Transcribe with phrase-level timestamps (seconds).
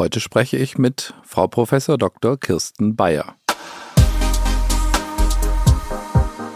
[0.00, 2.38] Heute spreche ich mit Frau Professor Dr.
[2.40, 3.34] Kirsten Bayer.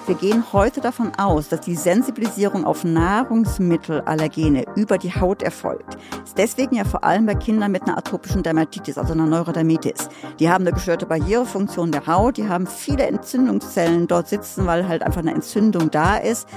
[0.06, 5.98] Wir gehen heute davon aus, dass die Sensibilisierung auf Nahrungsmittelallergene über die Haut erfolgt.
[6.24, 10.08] Ist deswegen ja vor allem bei Kindern mit einer atopischen Dermatitis, also einer Neurodermitis.
[10.38, 15.02] Die haben eine gestörte Barrierefunktion der Haut, die haben viele Entzündungszellen dort sitzen, weil halt
[15.02, 16.48] einfach eine Entzündung da ist.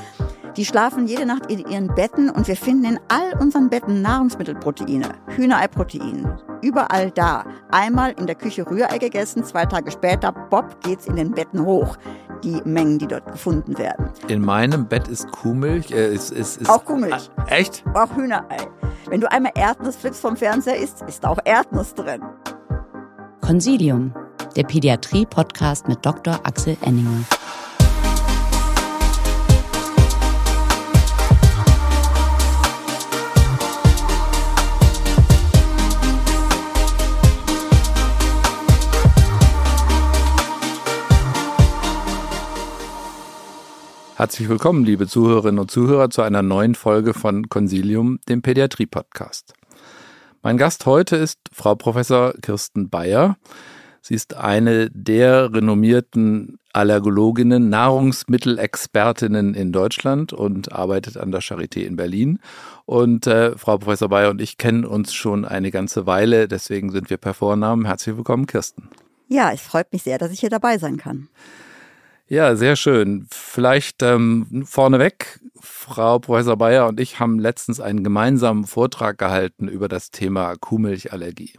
[0.58, 5.10] Die schlafen jede Nacht in ihren Betten und wir finden in all unseren Betten Nahrungsmittelproteine,
[5.28, 6.28] Hühnereiprotein,
[6.64, 7.46] überall da.
[7.70, 11.98] Einmal in der Küche Rührei gegessen, zwei Tage später, bob, geht's in den Betten hoch
[12.44, 14.10] die Mengen, die dort gefunden werden.
[14.28, 15.92] In meinem Bett ist Kuhmilch.
[15.92, 17.30] Äh, ist, ist, ist, auch Kuhmilch.
[17.36, 17.84] Ah, echt?
[17.94, 18.58] Auch Hühnerei.
[19.10, 22.22] Wenn du einmal Erdnussflips vom Fernseher isst, ist da auch Erdnuss drin.
[23.42, 24.14] Consilium,
[24.56, 26.40] der Pädiatrie-Podcast mit Dr.
[26.44, 27.24] Axel Enninger.
[44.18, 49.54] Herzlich willkommen, liebe Zuhörerinnen und Zuhörer, zu einer neuen Folge von Consilium, dem Pädiatrie-Podcast.
[50.42, 53.38] Mein Gast heute ist Frau Professor Kirsten Bayer.
[54.02, 61.96] Sie ist eine der renommierten Allergologinnen, Nahrungsmittelexpertinnen in Deutschland und arbeitet an der Charité in
[61.96, 62.40] Berlin.
[62.88, 67.12] Und äh, Frau Professor Bayer und ich kennen uns schon eine ganze Weile, deswegen sind
[67.12, 67.86] wir per Vornamen.
[67.86, 68.90] Herzlich willkommen, Kirsten.
[69.28, 71.30] Ja, es freut mich sehr, dass ich hier dabei sein kann.
[72.30, 73.26] Ja, sehr schön.
[73.32, 79.88] Vielleicht ähm, vorneweg, Frau Professor Bayer und ich haben letztens einen gemeinsamen Vortrag gehalten über
[79.88, 81.54] das Thema Kuhmilchallergie.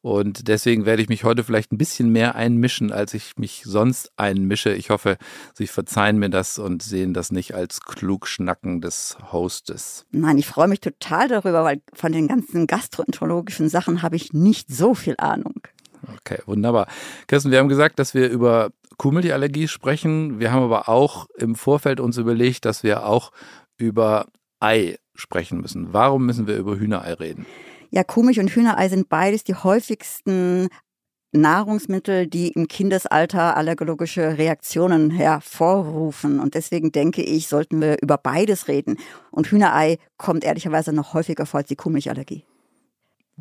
[0.00, 4.10] Und deswegen werde ich mich heute vielleicht ein bisschen mehr einmischen, als ich mich sonst
[4.16, 4.72] einmische.
[4.72, 5.18] Ich hoffe,
[5.52, 10.06] Sie verzeihen mir das und sehen das nicht als Klugschnacken des Hostes.
[10.12, 14.74] Nein, ich freue mich total darüber, weil von den ganzen gastroenterologischen Sachen habe ich nicht
[14.74, 15.60] so viel Ahnung.
[16.16, 16.86] Okay, wunderbar.
[17.28, 20.40] Kirsten, wir haben gesagt, dass wir über Kuhmilchallergie sprechen.
[20.40, 23.32] Wir haben aber auch im Vorfeld uns überlegt, dass wir auch
[23.78, 24.26] über
[24.60, 25.94] Ei sprechen müssen.
[25.94, 27.46] Warum müssen wir über Hühnerei reden?
[27.88, 30.68] Ja, Kuhmilch und Hühnerei sind beides die häufigsten
[31.32, 36.38] Nahrungsmittel, die im Kindesalter allergologische Reaktionen hervorrufen.
[36.38, 38.98] Und deswegen denke ich, sollten wir über beides reden.
[39.30, 42.44] Und Hühnerei kommt ehrlicherweise noch häufiger vor als die Kuhmilchallergie.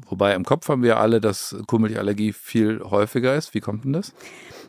[0.08, 3.54] Wobei im Kopf haben wir alle, dass Kuhmilchallergie viel häufiger ist.
[3.54, 4.14] Wie kommt denn das?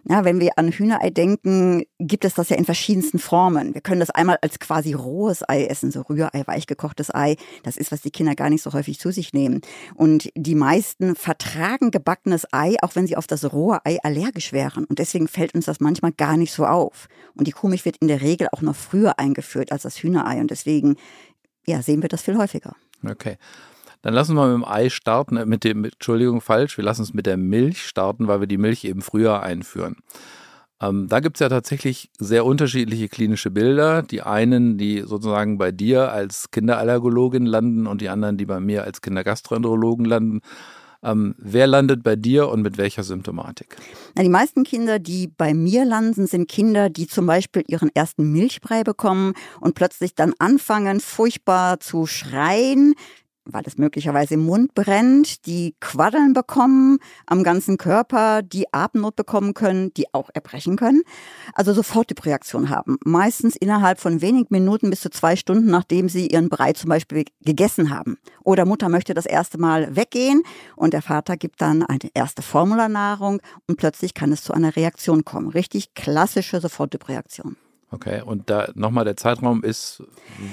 [0.09, 3.75] Ja, wenn wir an Hühnerei denken, gibt es das ja in verschiedensten Formen.
[3.75, 7.37] Wir können das einmal als quasi rohes Ei essen, so Rührei, weichgekochtes Ei.
[7.65, 9.61] Das ist, was die Kinder gar nicht so häufig zu sich nehmen.
[9.95, 14.85] Und die meisten vertragen gebackenes Ei, auch wenn sie auf das rohe Ei allergisch wären.
[14.85, 17.09] Und deswegen fällt uns das manchmal gar nicht so auf.
[17.35, 20.41] Und die Kuhmilch wird in der Regel auch noch früher eingeführt als das Hühnerei.
[20.41, 20.97] Und deswegen,
[21.67, 22.75] ja, sehen wir das viel häufiger.
[23.05, 23.37] Okay.
[24.03, 27.15] Dann lassen wir mit dem Ei starten, äh, mit dem, Entschuldigung, falsch, wir lassen es
[27.15, 29.97] mit der Milch starten, weil wir die Milch eben früher einführen.
[30.83, 34.03] Ähm, da gibt es ja tatsächlich sehr unterschiedliche klinische Bilder.
[34.03, 38.85] Die einen, die sozusagen bei dir als Kinderallergologin landen und die anderen, die bei mir
[38.85, 40.41] als Kindergastroenterologen landen.
[41.03, 43.77] Ähm, wer landet bei dir und mit welcher Symptomatik?
[44.19, 48.83] Die meisten Kinder, die bei mir landen, sind Kinder, die zum Beispiel ihren ersten Milchbrei
[48.83, 52.95] bekommen und plötzlich dann anfangen, furchtbar zu schreien,
[53.45, 59.55] weil es möglicherweise im Mund brennt, die Quaddeln bekommen am ganzen Körper, die Atemnot bekommen
[59.55, 61.03] können, die auch erbrechen können.
[61.55, 62.99] Also sofort die Reaktion haben.
[63.05, 67.25] Meistens innerhalb von wenigen Minuten bis zu zwei Stunden, nachdem sie ihren Brei zum Beispiel
[67.41, 68.19] gegessen haben.
[68.45, 70.43] Oder Mutter möchte das erste Mal weggehen
[70.77, 75.25] und der Vater gibt dann eine erste Formularnahrung und plötzlich kann es zu einer Reaktion
[75.25, 75.49] kommen.
[75.49, 77.57] Richtig klassische Sofortreaktion.
[77.93, 80.03] Okay, und da nochmal der Zeitraum ist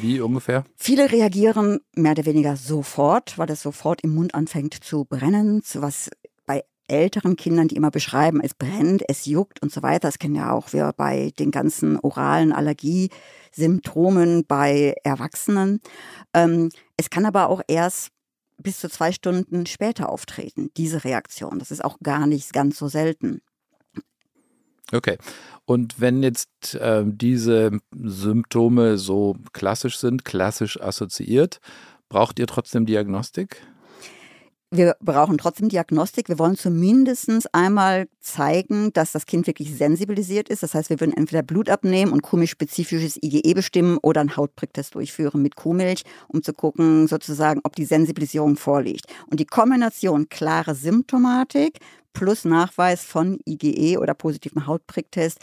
[0.01, 0.63] wie ungefähr?
[0.75, 6.09] Viele reagieren mehr oder weniger sofort, weil es sofort im Mund anfängt zu brennen, was
[6.47, 10.07] bei älteren Kindern, die immer beschreiben, es brennt, es juckt und so weiter.
[10.07, 15.79] Das kennen ja auch wir bei den ganzen oralen Allergiesymptomen bei Erwachsenen.
[16.33, 18.09] Ähm, es kann aber auch erst
[18.59, 21.59] bis zu zwei Stunden später auftreten, diese Reaktion.
[21.59, 23.41] Das ist auch gar nicht ganz so selten.
[24.91, 25.17] Okay.
[25.65, 31.59] Und wenn jetzt äh, diese Symptome so klassisch sind, klassisch assoziiert,
[32.09, 33.61] braucht ihr trotzdem Diagnostik?
[34.69, 36.27] Wir brauchen trotzdem Diagnostik.
[36.27, 40.61] Wir wollen zumindest einmal zeigen, dass das Kind wirklich sensibilisiert ist.
[40.61, 45.41] Das heißt, wir würden entweder Blut abnehmen und kuhmilchspezifisches IgE bestimmen oder einen Hautpricktest durchführen
[45.41, 49.05] mit Kuhmilch, um zu gucken, sozusagen, ob die Sensibilisierung vorliegt.
[49.27, 51.79] Und die Kombination klare Symptomatik
[52.11, 55.39] plus Nachweis von IgE oder positivem Hautpricktest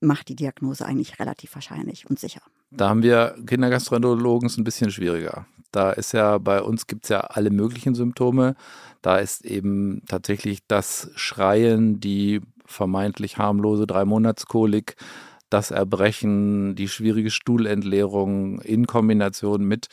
[0.00, 2.42] macht die Diagnose eigentlich relativ wahrscheinlich und sicher.
[2.70, 5.46] Da haben wir Kindergastroenterologen es ein bisschen schwieriger.
[5.74, 8.54] Da ist ja bei uns gibt es ja alle möglichen Symptome.
[9.02, 14.94] Da ist eben tatsächlich das Schreien, die vermeintlich harmlose Dreimonatskolik,
[15.50, 19.88] das Erbrechen, die schwierige Stuhlentleerung in Kombination mit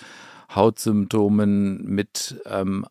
[0.54, 2.86] Hautsymptomen, mit ähm,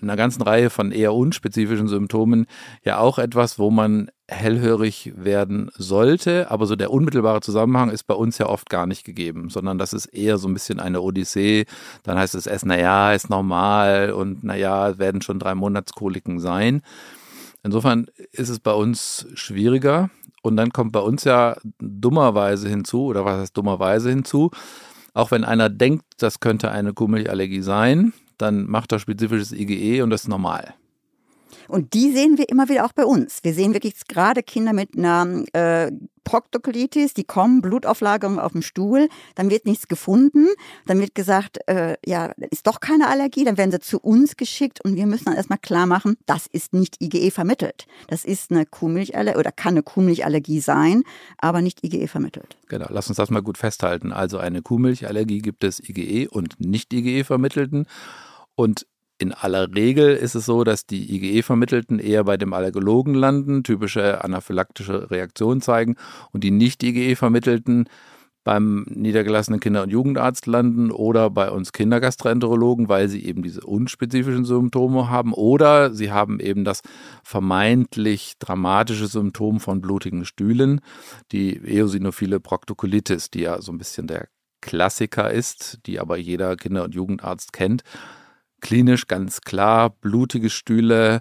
[0.00, 2.46] einer ganzen Reihe von eher unspezifischen Symptomen
[2.84, 6.50] ja auch etwas, wo man hellhörig werden sollte.
[6.50, 9.92] Aber so der unmittelbare Zusammenhang ist bei uns ja oft gar nicht gegeben, sondern das
[9.92, 11.66] ist eher so ein bisschen eine Odyssee.
[12.02, 16.82] Dann heißt es erst, naja, ist normal und naja, werden schon drei Monatskoliken sein.
[17.62, 20.10] Insofern ist es bei uns schwieriger.
[20.42, 24.50] Und dann kommt bei uns ja dummerweise hinzu, oder was heißt dummerweise hinzu,
[25.14, 30.10] auch wenn einer denkt, das könnte eine Kuhmilchallergie sein, dann macht er spezifisches IgE und
[30.10, 30.74] das ist normal.
[31.68, 33.40] Und die sehen wir immer wieder auch bei uns.
[33.42, 35.92] Wir sehen wirklich gerade Kinder mit einer äh,
[36.24, 40.46] Proktokolitis, die kommen, Blutauflagerung auf dem Stuhl, dann wird nichts gefunden,
[40.86, 44.80] dann wird gesagt, äh, ja, ist doch keine Allergie, dann werden sie zu uns geschickt
[44.84, 47.86] und wir müssen dann erstmal klar machen, das ist nicht IgE vermittelt.
[48.08, 51.02] Das ist eine Kuhmilchallergie oder kann eine Kuhmilchallergie sein,
[51.38, 52.56] aber nicht IgE vermittelt.
[52.68, 54.12] Genau, lass uns das mal gut festhalten.
[54.12, 57.86] Also eine Kuhmilchallergie gibt es IgE und nicht IgE vermittelten.
[58.54, 58.86] Und
[59.22, 64.22] in aller Regel ist es so, dass die IgE-Vermittelten eher bei dem Allergologen landen, typische
[64.24, 65.94] anaphylaktische Reaktionen zeigen
[66.32, 67.86] und die nicht IgE-Vermittelten
[68.42, 74.44] beim niedergelassenen Kinder- und Jugendarzt landen oder bei uns Kindergastroenterologen, weil sie eben diese unspezifischen
[74.44, 76.82] Symptome haben oder sie haben eben das
[77.22, 80.80] vermeintlich dramatische Symptom von blutigen Stühlen,
[81.30, 84.26] die eosinophile Proktokolitis, die ja so ein bisschen der
[84.60, 87.84] Klassiker ist, die aber jeder Kinder- und Jugendarzt kennt
[88.62, 91.20] klinisch ganz klar blutige Stühle,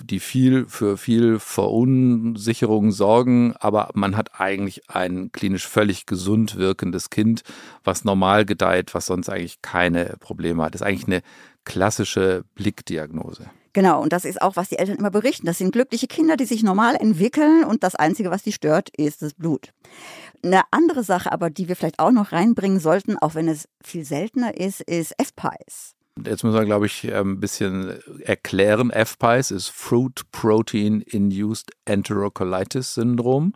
[0.00, 7.10] die viel für viel Verunsicherung sorgen, aber man hat eigentlich ein klinisch völlig gesund wirkendes
[7.10, 7.42] Kind,
[7.84, 10.74] was normal gedeiht, was sonst eigentlich keine Probleme hat.
[10.74, 11.22] Das ist eigentlich eine
[11.64, 13.50] klassische Blickdiagnose.
[13.72, 15.44] Genau, und das ist auch, was die Eltern immer berichten.
[15.44, 19.20] Das sind glückliche Kinder, die sich normal entwickeln und das Einzige, was die stört, ist
[19.20, 19.74] das Blut.
[20.42, 24.04] Eine andere Sache aber, die wir vielleicht auch noch reinbringen sollten, auch wenn es viel
[24.04, 25.96] seltener ist, ist FPIs.
[26.24, 28.90] Jetzt müssen wir, glaube ich, ein bisschen erklären.
[28.90, 33.52] FPIS ist Fruit Protein Induced Enterocolitis Syndrom.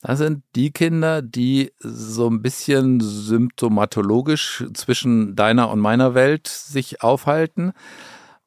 [0.00, 7.02] Das sind die Kinder, die so ein bisschen symptomatologisch zwischen deiner und meiner Welt sich
[7.02, 7.72] aufhalten.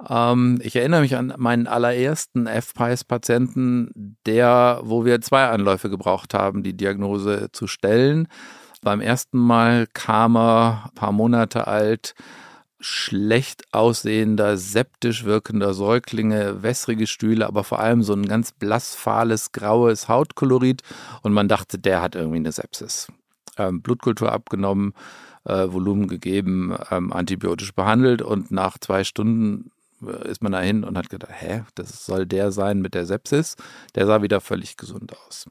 [0.09, 6.63] Ähm, ich erinnere mich an meinen allerersten FPIS-Patienten, der, wo wir zwei Anläufe gebraucht haben,
[6.63, 8.27] die Diagnose zu stellen.
[8.81, 12.15] Beim ersten Mal kam er ein paar Monate alt,
[12.85, 20.07] schlecht aussehender, septisch wirkender Säuglinge, wässrige Stühle, aber vor allem so ein ganz blassfahles, graues
[20.07, 20.83] Hautkolorit.
[21.23, 23.07] Und man dachte, der hat irgendwie eine Sepsis.
[23.57, 24.93] Ähm, Blutkultur abgenommen,
[25.45, 29.71] äh, Volumen gegeben, ähm, antibiotisch behandelt und nach zwei Stunden
[30.05, 33.55] äh, ist man dahin und hat gedacht, hä, das soll der sein mit der Sepsis.
[33.95, 35.47] Der sah wieder völlig gesund aus.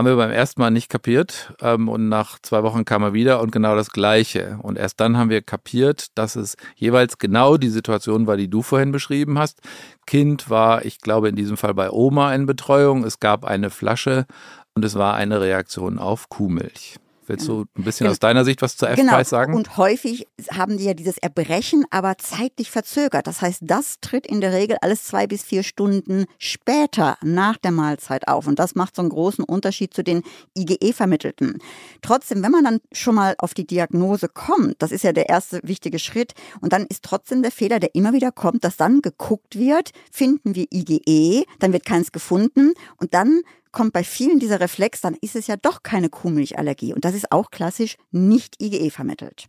[0.00, 3.42] Haben wir beim ersten Mal nicht kapiert ähm, und nach zwei Wochen kam er wieder
[3.42, 4.58] und genau das Gleiche.
[4.62, 8.62] Und erst dann haben wir kapiert, dass es jeweils genau die Situation war, die du
[8.62, 9.60] vorhin beschrieben hast.
[10.06, 13.04] Kind war, ich glaube, in diesem Fall bei Oma in Betreuung.
[13.04, 14.24] Es gab eine Flasche
[14.72, 16.96] und es war eine Reaktion auf Kuhmilch.
[17.30, 19.22] Willst du ein bisschen aus deiner Sicht was zur F-Preis genau.
[19.22, 19.54] sagen?
[19.54, 23.26] Und häufig haben die ja dieses Erbrechen, aber zeitlich verzögert.
[23.26, 27.70] Das heißt, das tritt in der Regel alles zwei bis vier Stunden später nach der
[27.70, 28.46] Mahlzeit auf.
[28.46, 30.22] Und das macht so einen großen Unterschied zu den
[30.56, 31.58] IgE-Vermittelten.
[32.02, 35.60] Trotzdem, wenn man dann schon mal auf die Diagnose kommt, das ist ja der erste
[35.62, 39.56] wichtige Schritt, und dann ist trotzdem der Fehler, der immer wieder kommt, dass dann geguckt
[39.56, 45.00] wird, finden wir IgE, dann wird keins gefunden und dann kommt bei vielen dieser Reflex,
[45.00, 46.94] dann ist es ja doch keine Kuhmilchallergie.
[46.94, 49.48] Und das ist auch klassisch nicht IgE vermittelt.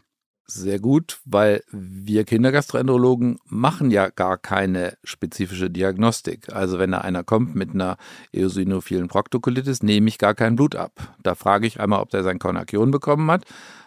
[0.53, 6.53] Sehr gut, weil wir Kindergastroenterologen machen ja gar keine spezifische Diagnostik.
[6.53, 7.95] Also wenn da einer kommt mit einer
[8.33, 11.15] eosinophilen Proktokolitis, nehme ich gar kein Blut ab.
[11.23, 13.45] Da frage ich einmal, ob der sein Kornakion bekommen hat,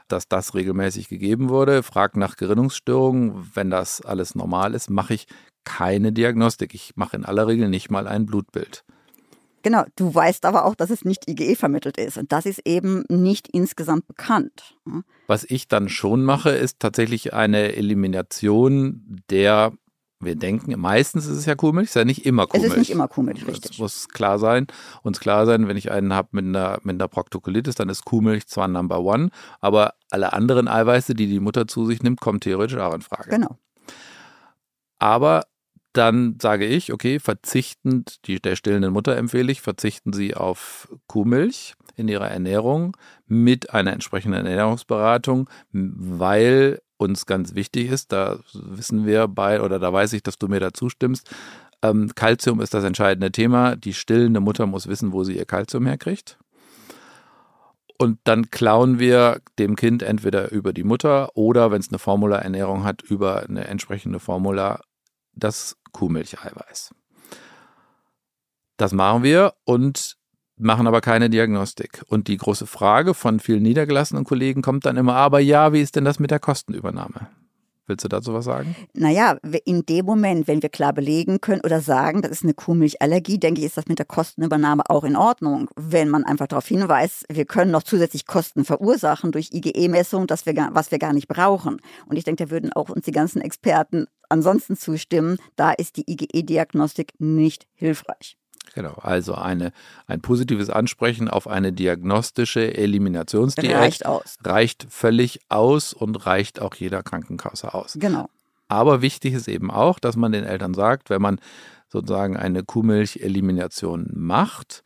[0.08, 3.50] dass das regelmäßig gegeben wurde, frage nach Gerinnungsstörungen.
[3.52, 5.26] Wenn das alles normal ist, mache ich
[5.64, 6.72] keine Diagnostik.
[6.72, 8.84] Ich mache in aller Regel nicht mal ein Blutbild.
[9.64, 12.18] Genau, du weißt aber auch, dass es nicht IgE vermittelt ist.
[12.18, 14.76] Und das ist eben nicht insgesamt bekannt.
[15.26, 19.72] Was ich dann schon mache, ist tatsächlich eine Elimination der,
[20.20, 22.66] wir denken, meistens ist es ja Kuhmilch, ist ja nicht immer Kuhmilch.
[22.66, 23.70] Es ist nicht immer Kuhmilch, richtig.
[23.70, 24.66] Das muss klar sein.
[25.02, 28.46] Uns klar sein, wenn ich einen habe mit einer, mit einer Proktokolitis, dann ist Kuhmilch
[28.46, 29.30] zwar Number One,
[29.60, 33.30] aber alle anderen Eiweiße, die die Mutter zu sich nimmt, kommen theoretisch auch in Frage.
[33.30, 33.58] Genau.
[34.98, 35.44] Aber
[35.94, 41.74] dann sage ich, okay, verzichtend, die, der stillenden Mutter empfehle ich, verzichten Sie auf Kuhmilch
[41.96, 42.96] in Ihrer Ernährung
[43.26, 48.12] mit einer entsprechenden Ernährungsberatung, weil uns ganz wichtig ist.
[48.12, 51.30] Da wissen wir bei, oder da weiß ich, dass du mir da zustimmst.
[51.82, 53.76] Ähm, Calcium ist das entscheidende Thema.
[53.76, 56.38] Die stillende Mutter muss wissen, wo sie ihr Calcium herkriegt.
[57.98, 62.82] Und dann klauen wir dem Kind entweder über die Mutter oder, wenn es eine Formula-Ernährung
[62.82, 64.80] hat, über eine entsprechende Formula
[65.36, 66.94] das Kuhmilcheiweiß.
[68.76, 70.16] Das machen wir und
[70.56, 72.02] machen aber keine Diagnostik.
[72.06, 75.96] Und die große Frage von vielen niedergelassenen Kollegen kommt dann immer, aber ja, wie ist
[75.96, 77.28] denn das mit der Kostenübernahme?
[77.86, 78.74] Willst du dazu was sagen?
[78.94, 79.36] Naja,
[79.66, 83.60] in dem Moment, wenn wir klar belegen können oder sagen, das ist eine Kuhmilchallergie, denke
[83.60, 85.68] ich, ist das mit der Kostenübernahme auch in Ordnung.
[85.76, 90.98] Wenn man einfach darauf hinweist, wir können noch zusätzlich Kosten verursachen durch IgE-Messung, was wir
[90.98, 91.80] gar nicht brauchen.
[92.06, 95.36] Und ich denke, da würden auch uns die ganzen Experten ansonsten zustimmen.
[95.56, 98.38] Da ist die IgE-Diagnostik nicht hilfreich.
[98.74, 99.72] Genau, also eine,
[100.08, 104.36] ein positives Ansprechen auf eine diagnostische Eliminationsdiät reicht aus.
[104.42, 107.96] Reicht völlig aus und reicht auch jeder Krankenkasse aus.
[108.00, 108.28] Genau.
[108.66, 111.38] Aber wichtig ist eben auch, dass man den Eltern sagt, wenn man
[111.88, 114.82] sozusagen eine Kuhmilch-Elimination macht,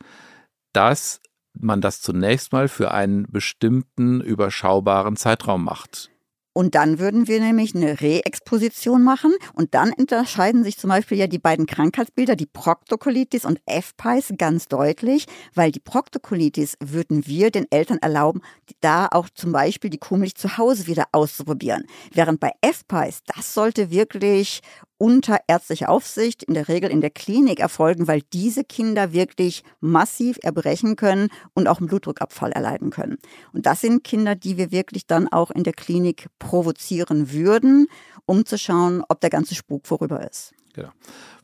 [0.73, 1.19] dass
[1.53, 6.11] man das zunächst mal für einen bestimmten überschaubaren Zeitraum macht.
[6.59, 9.33] Und dann würden wir nämlich eine Reexposition machen.
[9.53, 14.67] Und dann unterscheiden sich zum Beispiel ja die beiden Krankheitsbilder, die Proktokolitis und FPIS, ganz
[14.67, 15.25] deutlich,
[15.55, 18.41] weil die Proktokolitis würden wir den Eltern erlauben,
[18.81, 21.85] da auch zum Beispiel die Kuhmilch zu Hause wieder auszuprobieren.
[22.11, 24.59] Während bei FPIS, das sollte wirklich
[24.99, 30.37] unter ärztlicher Aufsicht, in der Regel in der Klinik erfolgen, weil diese Kinder wirklich massiv
[30.43, 33.17] erbrechen können und auch einen Blutdruckabfall erleiden können.
[33.53, 37.87] Und das sind Kinder, die wir wirklich dann auch in der Klinik provozieren würden,
[38.25, 40.53] um zu schauen, ob der ganze Spuk vorüber ist.
[40.73, 40.89] Genau.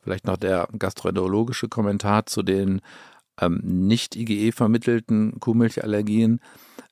[0.02, 2.82] Vielleicht noch der gastroenterologische Kommentar zu den
[3.40, 6.40] ähm, nicht IgE vermittelten Kuhmilchallergien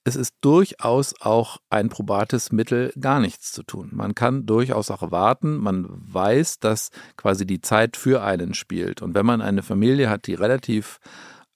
[0.05, 3.89] es ist durchaus auch ein probates Mittel, gar nichts zu tun.
[3.93, 5.57] Man kann durchaus auch warten.
[5.57, 9.01] Man weiß, dass quasi die Zeit für einen spielt.
[9.01, 10.99] Und wenn man eine Familie hat, die relativ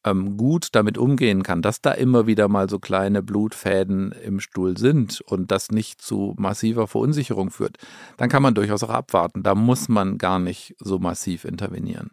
[0.06, 4.77] ähm, gut damit umgehen kann, dass da immer wieder mal so kleine Blutfäden im Stuhl
[4.77, 7.77] sind und das nicht zu massiver Verunsicherung führt,
[8.15, 9.44] dann kann man durchaus auch abwarten.
[9.44, 12.12] Da muss man gar nicht so massiv intervenieren.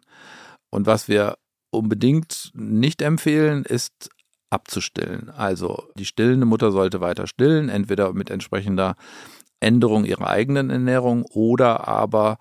[0.69, 1.37] Und was wir
[1.77, 4.09] unbedingt nicht empfehlen, ist
[4.49, 5.29] abzustillen.
[5.29, 8.95] Also die stillende Mutter sollte weiter stillen, entweder mit entsprechender
[9.59, 12.37] Änderung ihrer eigenen Ernährung oder aber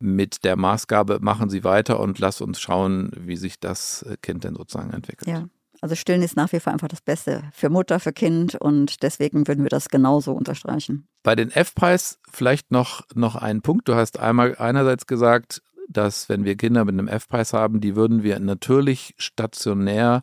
[0.00, 4.54] mit der Maßgabe, machen Sie weiter und lass uns schauen, wie sich das Kind denn
[4.54, 5.28] sozusagen entwickelt.
[5.28, 5.48] Ja.
[5.80, 9.46] Also Stillen ist nach wie vor einfach das Beste für Mutter, für Kind und deswegen
[9.46, 11.06] würden wir das genauso unterstreichen.
[11.22, 13.88] Bei den F-Preis vielleicht noch, noch ein Punkt.
[13.88, 18.22] Du hast einmal einerseits gesagt, dass wenn wir Kinder mit einem F-Preis haben, die würden
[18.22, 20.22] wir natürlich stationär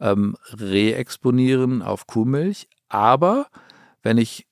[0.00, 2.68] ähm, reexponieren auf Kuhmilch.
[2.88, 3.46] Aber
[4.02, 4.46] wenn ich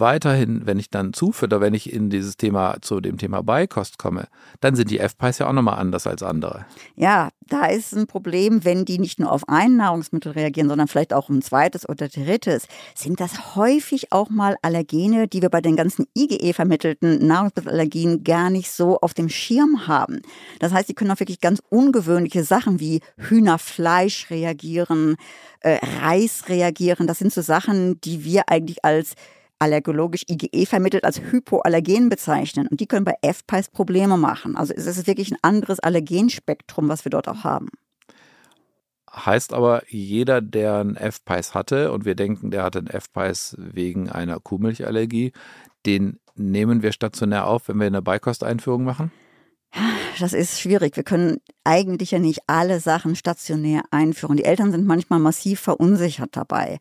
[0.00, 4.28] weiterhin, wenn ich dann zufütter, wenn ich in dieses Thema zu dem Thema Beikost komme,
[4.60, 6.66] dann sind die F-Pies ja auch nochmal anders als andere.
[6.94, 11.12] Ja, da ist ein Problem, wenn die nicht nur auf ein Nahrungsmittel reagieren, sondern vielleicht
[11.12, 15.76] auch ein zweites oder drittes, sind das häufig auch mal Allergene, die wir bei den
[15.76, 20.22] ganzen IgE vermittelten Nahrungsmittelallergien gar nicht so auf dem Schirm haben.
[20.58, 25.16] Das heißt, die können auf wirklich ganz ungewöhnliche Sachen wie Hühnerfleisch reagieren,
[25.60, 27.06] äh, Reis reagieren.
[27.06, 29.14] Das sind so Sachen, die wir eigentlich als
[29.58, 32.66] allergologisch IgE vermittelt als Hypoallergen bezeichnen.
[32.68, 34.56] Und die können bei FPIs Probleme machen.
[34.56, 37.68] Also es ist wirklich ein anderes Allergenspektrum, was wir dort auch haben.
[39.14, 44.10] Heißt aber, jeder, der ein FPIs hatte und wir denken, der hatte ein FPIs wegen
[44.10, 45.32] einer Kuhmilchallergie,
[45.86, 49.10] den nehmen wir stationär auf, wenn wir eine Beikosteinführung machen?
[50.18, 50.96] Das ist schwierig.
[50.96, 54.36] Wir können eigentlich ja nicht alle Sachen stationär einführen.
[54.36, 56.78] Die Eltern sind manchmal massiv verunsichert dabei.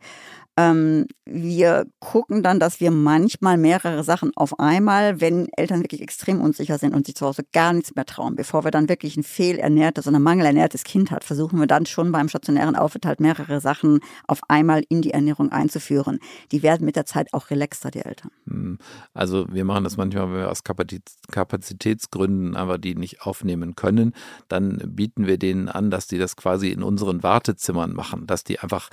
[0.58, 6.40] Ähm, wir gucken dann, dass wir manchmal mehrere Sachen auf einmal, wenn Eltern wirklich extrem
[6.40, 9.24] unsicher sind und sich zu Hause gar nichts mehr trauen, bevor wir dann wirklich ein
[9.24, 14.42] fehlernährtes oder mangelernährtes Kind hat, versuchen wir dann schon beim stationären Aufenthalt mehrere Sachen auf
[14.48, 16.20] einmal in die Ernährung einzuführen.
[16.52, 18.32] Die werden mit der Zeit auch relaxter, die Eltern.
[18.48, 18.78] Hm.
[19.14, 24.14] Also wir machen das manchmal, wenn wir aus Kapazitätsgründen aber die nicht aufnehmen können,
[24.48, 28.60] dann bieten wir denen an, dass die das quasi in unseren Wartezimmern machen, dass die
[28.60, 28.90] einfach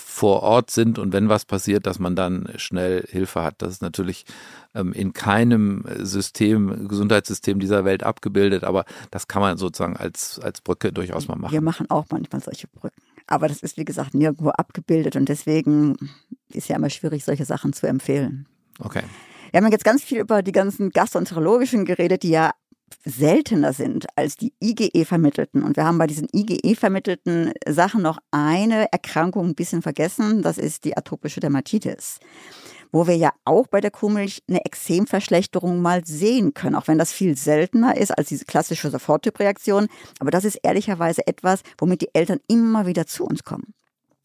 [0.00, 3.56] vor Ort sind und wenn was passiert, dass man dann schnell Hilfe hat.
[3.58, 4.24] Das ist natürlich
[4.74, 10.60] ähm, in keinem System, Gesundheitssystem dieser Welt abgebildet, aber das kann man sozusagen als, als
[10.60, 11.52] Brücke durchaus mal machen.
[11.52, 13.02] Wir machen auch manchmal solche Brücken.
[13.26, 15.96] Aber das ist, wie gesagt, nirgendwo abgebildet und deswegen
[16.48, 18.46] ist ja immer schwierig, solche Sachen zu empfehlen.
[18.78, 19.02] Okay.
[19.50, 22.52] Wir haben jetzt ganz viel über die ganzen gastroenterologischen geredet, die ja
[23.08, 25.62] seltener sind als die IgE-vermittelten.
[25.62, 30.42] Und wir haben bei diesen IgE-vermittelten Sachen noch eine Erkrankung ein bisschen vergessen.
[30.42, 32.18] Das ist die atopische Dermatitis.
[32.90, 37.12] wo wir ja auch bei der Kuhmilch eine Exemverschlechterung mal sehen können, auch wenn das
[37.12, 39.88] viel seltener ist als diese klassische Soforttypreaktion.
[40.20, 43.74] Aber das ist ehrlicherweise etwas, womit die Eltern immer wieder zu uns kommen.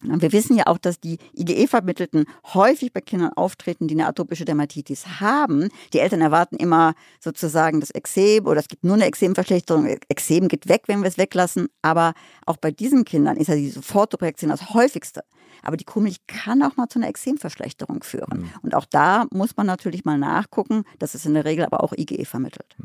[0.04, 5.20] Wir wissen ja auch, dass die IgE-Vermittelten häufig bei Kindern auftreten, die eine atopische Dermatitis
[5.20, 5.70] haben.
[5.94, 9.86] Die Eltern erwarten immer sozusagen das Exem oder es gibt nur eine Exemverschlechterung.
[10.10, 11.68] Exem geht weg, wenn wir es weglassen.
[11.82, 12.14] Aber
[12.46, 15.24] auch bei diesen Kindern ist ja die Sofortreaktion das häufigste.
[15.62, 18.42] Aber die Kuhmilch kann auch mal zu einer Exemverschlechterung führen.
[18.42, 18.50] Mhm.
[18.64, 20.84] Und auch da muss man natürlich mal nachgucken.
[21.00, 22.76] Das ist in der Regel aber auch IgE vermittelt.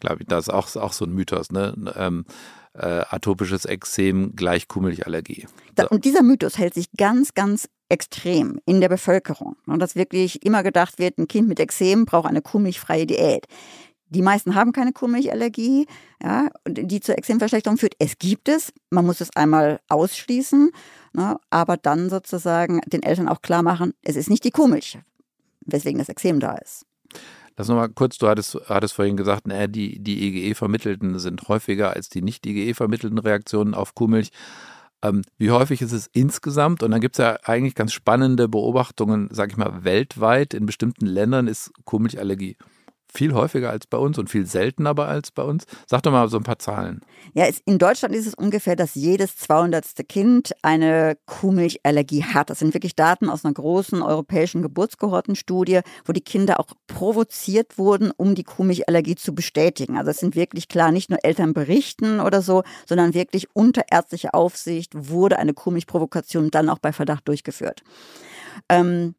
[0.00, 1.50] Glaube ich, das ist auch, auch so ein Mythos.
[1.50, 1.74] Ne?
[1.96, 2.24] Ähm
[2.74, 5.46] äh, atopisches Exem gleich Kuhmilchallergie.
[5.78, 5.88] So.
[5.88, 9.56] Und dieser Mythos hält sich ganz, ganz extrem in der Bevölkerung.
[9.66, 13.46] Und dass wirklich immer gedacht wird, ein Kind mit Exem braucht eine kuhmilchfreie Diät.
[14.08, 15.86] Die meisten haben keine Kuhmilchallergie,
[16.22, 17.94] ja, die zur Exemverschlechterung führt.
[17.98, 20.70] Es gibt es, man muss es einmal ausschließen,
[21.14, 24.98] ne, aber dann sozusagen den Eltern auch klar machen, es ist nicht die Kuhmilch,
[25.64, 26.86] weswegen das Exem da ist.
[27.56, 32.08] Lass nochmal kurz, du hattest, hattest vorhin gesagt, na, die, die IgE-Vermittelten sind häufiger als
[32.08, 34.30] die nicht IgE-vermittelten Reaktionen auf Kuhmilch.
[35.02, 36.82] Ähm, wie häufig ist es insgesamt?
[36.82, 40.54] Und dann gibt es ja eigentlich ganz spannende Beobachtungen, sag ich mal, weltweit.
[40.54, 42.56] In bestimmten Ländern ist Kuhmilchallergie
[43.14, 45.64] viel häufiger als bei uns und viel seltener als bei uns.
[45.86, 47.00] Sag doch mal so ein paar Zahlen.
[47.32, 49.84] Ja, in Deutschland ist es ungefähr, dass jedes 200.
[50.08, 52.50] Kind eine Kuhmilchallergie hat.
[52.50, 58.10] Das sind wirklich Daten aus einer großen europäischen Geburtsgehortenstudie, wo die Kinder auch provoziert wurden,
[58.16, 59.96] um die Kuhmilchallergie zu bestätigen.
[59.96, 64.34] Also es sind wirklich klar nicht nur Eltern berichten oder so, sondern wirklich unter ärztlicher
[64.34, 67.82] Aufsicht wurde eine Kuhmilchprovokation dann auch bei Verdacht durchgeführt.
[68.68, 69.14] Ähm,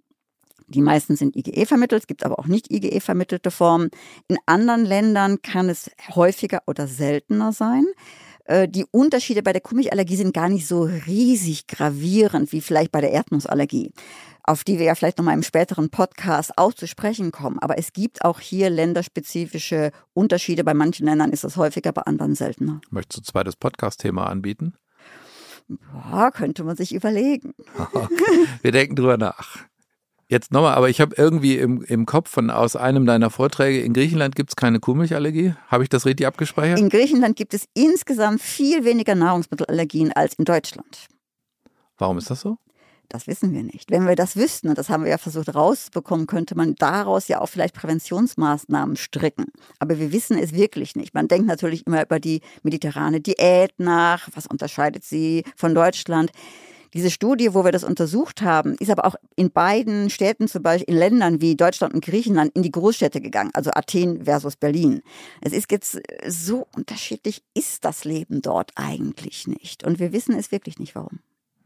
[0.67, 3.89] die meisten sind IgE vermittelt, es gibt aber auch nicht IgE vermittelte Formen.
[4.27, 7.85] In anderen Ländern kann es häufiger oder seltener sein.
[8.45, 13.01] Äh, die Unterschiede bei der Kuhmilchallergie sind gar nicht so riesig gravierend wie vielleicht bei
[13.01, 13.91] der Erdnussallergie,
[14.43, 17.59] auf die wir ja vielleicht nochmal im späteren Podcast auch zu sprechen kommen.
[17.59, 20.63] Aber es gibt auch hier länderspezifische Unterschiede.
[20.63, 22.81] Bei manchen Ländern ist es häufiger, bei anderen seltener.
[22.89, 24.75] Möchtest du zweites Podcast-Thema anbieten?
[26.11, 27.55] Ja, könnte man sich überlegen.
[28.61, 29.57] wir denken drüber nach.
[30.27, 33.93] Jetzt nochmal, aber ich habe irgendwie im, im Kopf von aus einem deiner Vorträge, in
[33.93, 35.53] Griechenland gibt es keine Kuhmilchallergie.
[35.67, 36.79] Habe ich das richtig abgespeichert?
[36.79, 41.07] In Griechenland gibt es insgesamt viel weniger Nahrungsmittelallergien als in Deutschland.
[41.97, 42.57] Warum ist das so?
[43.09, 43.91] Das wissen wir nicht.
[43.91, 47.39] Wenn wir das wüssten, und das haben wir ja versucht rauszubekommen, könnte man daraus ja
[47.39, 49.45] auch vielleicht Präventionsmaßnahmen stricken.
[49.77, 51.13] Aber wir wissen es wirklich nicht.
[51.13, 54.27] Man denkt natürlich immer über die mediterrane Diät nach.
[54.33, 56.31] Was unterscheidet sie von Deutschland?
[56.95, 60.93] Diese Studie, wo wir das untersucht haben, ist aber auch in beiden Städten, zum Beispiel
[60.93, 65.01] in Ländern wie Deutschland und Griechenland, in die Großstädte gegangen, also Athen versus Berlin.
[65.41, 69.83] Es ist jetzt so unterschiedlich, ist das Leben dort eigentlich nicht.
[69.83, 71.19] Und wir wissen es wirklich nicht, warum.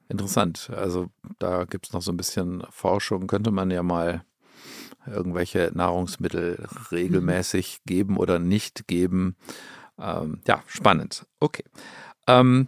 [0.08, 0.72] Interessant.
[0.76, 3.28] Also da gibt es noch so ein bisschen Forschung.
[3.28, 4.24] Könnte man ja mal
[5.06, 9.36] irgendwelche Nahrungsmittel regelmäßig geben oder nicht geben.
[10.00, 11.28] Ähm, ja, spannend.
[11.40, 11.64] Okay.
[12.26, 12.68] Ähm,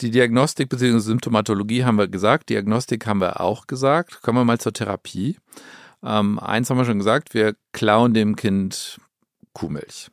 [0.00, 0.98] die Diagnostik bzw.
[0.98, 4.22] Symptomatologie haben wir gesagt, Diagnostik haben wir auch gesagt.
[4.22, 5.36] Kommen wir mal zur Therapie.
[6.02, 8.98] Ähm, eins haben wir schon gesagt, wir klauen dem Kind
[9.52, 10.08] Kuhmilch.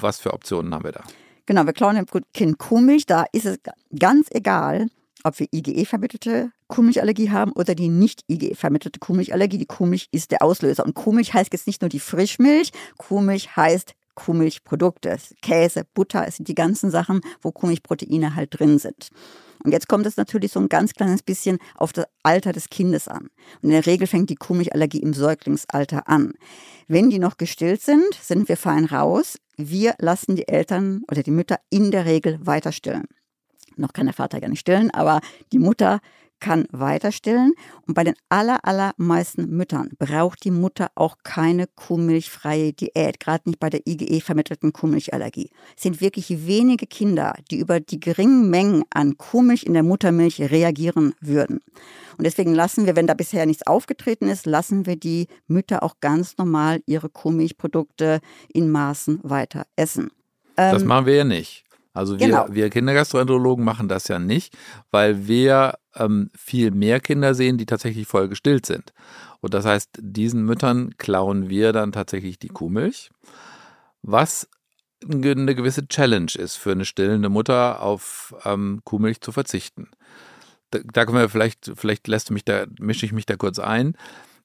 [0.00, 1.04] Was für Optionen haben wir da?
[1.46, 3.06] Genau, wir klauen dem Kind Kuhmilch.
[3.06, 3.58] Da ist es
[3.98, 4.88] ganz egal,
[5.22, 9.58] ob wir IgE-vermittelte Kuhmilchallergie haben oder die nicht IgE-vermittelte Kuhmilchallergie.
[9.58, 10.84] Die Kuhmilch ist der Auslöser.
[10.84, 15.16] Und Kuhmilch heißt jetzt nicht nur die Frischmilch, Kuhmilch heißt Kuhmilchprodukte.
[15.40, 19.10] Käse, Butter, es sind die ganzen Sachen, wo Kuhmilchproteine halt drin sind.
[19.64, 23.08] Und jetzt kommt es natürlich so ein ganz kleines bisschen auf das Alter des Kindes
[23.08, 23.28] an.
[23.62, 26.34] Und in der Regel fängt die Kuhmilchallergie im Säuglingsalter an.
[26.88, 29.38] Wenn die noch gestillt sind, sind wir fein raus.
[29.56, 33.06] Wir lassen die Eltern oder die Mütter in der Regel weiter stillen.
[33.76, 35.20] Noch kann der Vater gar nicht stillen, aber
[35.52, 36.00] die Mutter
[36.40, 37.52] kann weiter stillen.
[37.86, 43.60] Und bei den aller, allermeisten Müttern braucht die Mutter auch keine kuhmilchfreie Diät, gerade nicht
[43.60, 45.50] bei der IgE-vermittelten Kuhmilchallergie.
[45.76, 50.40] Es sind wirklich wenige Kinder, die über die geringen Mengen an Kuhmilch in der Muttermilch
[50.40, 51.60] reagieren würden.
[52.18, 55.96] Und deswegen lassen wir, wenn da bisher nichts aufgetreten ist, lassen wir die Mütter auch
[56.00, 58.20] ganz normal ihre Kuhmilchprodukte
[58.52, 60.10] in Maßen weiter essen.
[60.56, 61.65] Das ähm, machen wir ja nicht.
[61.96, 62.46] Also wir, genau.
[62.50, 64.56] wir Kindergastroenterologen machen das ja nicht,
[64.90, 68.92] weil wir ähm, viel mehr Kinder sehen, die tatsächlich voll gestillt sind.
[69.40, 73.10] Und das heißt, diesen Müttern klauen wir dann tatsächlich die Kuhmilch,
[74.02, 74.48] was
[75.10, 79.88] eine gewisse Challenge ist für eine stillende Mutter, auf ähm, Kuhmilch zu verzichten.
[80.70, 83.96] Da, da können wir vielleicht, vielleicht lässt mich da, mische ich mich da kurz ein.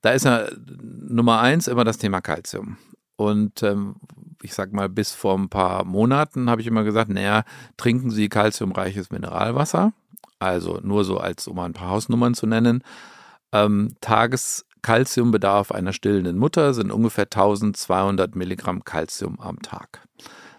[0.02, 0.48] Da ist ja
[0.82, 2.78] Nummer eins immer das Thema Kalzium.
[3.22, 3.96] Und ähm,
[4.42, 7.44] ich sag mal, bis vor ein paar Monaten habe ich immer gesagt, naja,
[7.78, 9.94] trinken Sie kalziumreiches Mineralwasser.
[10.40, 12.84] Also nur so als, um ein paar Hausnummern zu nennen.
[13.52, 20.02] Ähm, Tages Kalziumbedarf einer stillenden Mutter sind ungefähr 1200 Milligramm Kalzium am Tag.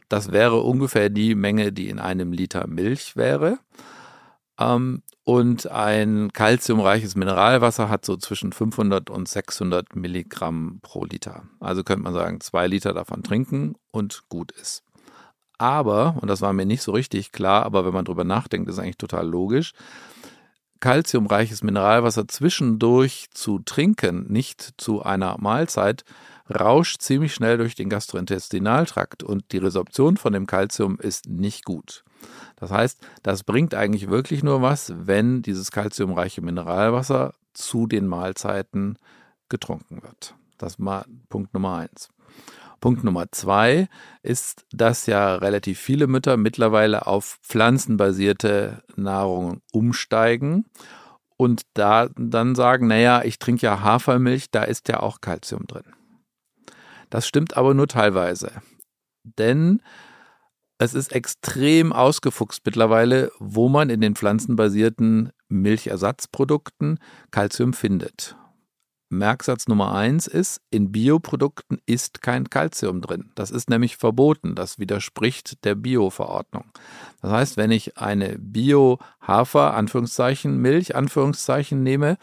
[0.09, 3.59] Das wäre ungefähr die Menge, die in einem Liter Milch wäre.
[4.59, 11.45] Ähm, und ein kalziumreiches Mineralwasser hat so zwischen 500 und 600 Milligramm pro Liter.
[11.61, 14.83] Also könnte man sagen, zwei Liter davon trinken und gut ist.
[15.59, 18.81] Aber, und das war mir nicht so richtig klar, aber wenn man drüber nachdenkt, ist
[18.81, 19.75] eigentlich total logisch,
[20.81, 26.03] kalziumreiches Mineralwasser zwischendurch zu trinken, nicht zu einer Mahlzeit,
[26.53, 32.03] rauscht ziemlich schnell durch den Gastrointestinaltrakt und die Resorption von dem Kalzium ist nicht gut.
[32.57, 38.99] Das heißt, das bringt eigentlich wirklich nur was, wenn dieses kalziumreiche Mineralwasser zu den Mahlzeiten
[39.49, 40.35] getrunken wird.
[40.59, 42.09] Das war Punkt Nummer eins.
[42.81, 43.89] Punkt Nummer zwei
[44.23, 50.67] ist, dass ja relativ viele Mütter mittlerweile auf pflanzenbasierte Nahrung umsteigen
[51.37, 55.85] und da dann sagen, naja, ich trinke ja Hafermilch, da ist ja auch Kalzium drin.
[57.11, 58.51] Das stimmt aber nur teilweise.
[59.23, 59.83] Denn
[60.83, 66.99] es ist extrem ausgefuchst mittlerweile, wo man in den pflanzenbasierten Milchersatzprodukten
[67.31, 68.37] Kalzium findet.
[69.09, 73.31] Merksatz Nummer eins ist, in Bioprodukten ist kein Kalzium drin.
[73.35, 74.55] Das ist nämlich verboten.
[74.55, 76.65] Das widerspricht der Bio-Verordnung.
[77.21, 82.17] Das heißt, wenn ich eine Bio-Hafer, Anführungszeichen, Milch, Anführungszeichen nehme,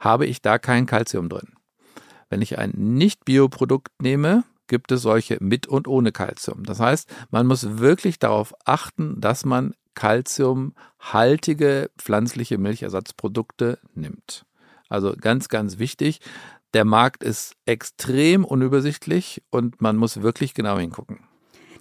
[0.00, 1.54] habe ich da kein Kalzium drin.
[2.28, 4.42] Wenn ich ein Nicht-Bio-Produkt nehme,
[4.72, 6.64] gibt es solche mit und ohne Kalzium.
[6.64, 14.46] Das heißt, man muss wirklich darauf achten, dass man kalziumhaltige pflanzliche Milchersatzprodukte nimmt.
[14.88, 16.20] Also ganz, ganz wichtig.
[16.72, 21.20] Der Markt ist extrem unübersichtlich und man muss wirklich genau hingucken.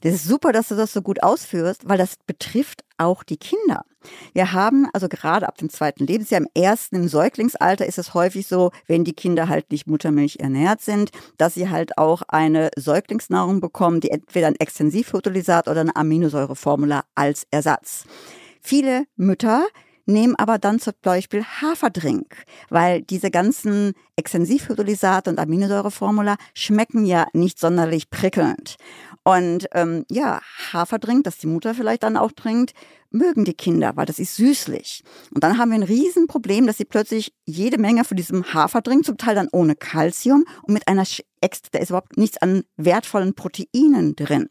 [0.02, 3.86] Das ist super, dass du das so gut ausführst, weil das betrifft auch die Kinder.
[4.34, 8.48] Wir haben also gerade ab dem zweiten Lebensjahr, im ersten, im Säuglingsalter ist es häufig
[8.48, 13.62] so, wenn die Kinder halt nicht Muttermilch ernährt sind, dass sie halt auch eine Säuglingsnahrung
[13.62, 18.06] bekommen, die entweder ein Extensivfertilisat oder eine Aminosäureformula als Ersatz.
[18.60, 19.66] Viele Mütter
[20.06, 27.60] nehmen aber dann zum Beispiel Haferdrink, weil diese ganzen Extensivhydrolysate und Aminosäureformula schmecken ja nicht
[27.60, 28.78] sonderlich prickelnd.
[29.24, 30.42] Und ähm, ja,
[30.74, 32.74] Haferdrink, das die Mutter vielleicht dann auch trinkt,
[33.12, 35.04] mögen die Kinder, weil das ist süßlich.
[35.34, 39.18] Und dann haben wir ein Riesenproblem, dass sie plötzlich jede Menge von diesem Haferdrink, zum
[39.18, 41.06] Teil dann ohne Kalzium und mit einer
[41.42, 44.50] Ext, da ist überhaupt nichts an wertvollen Proteinen drin.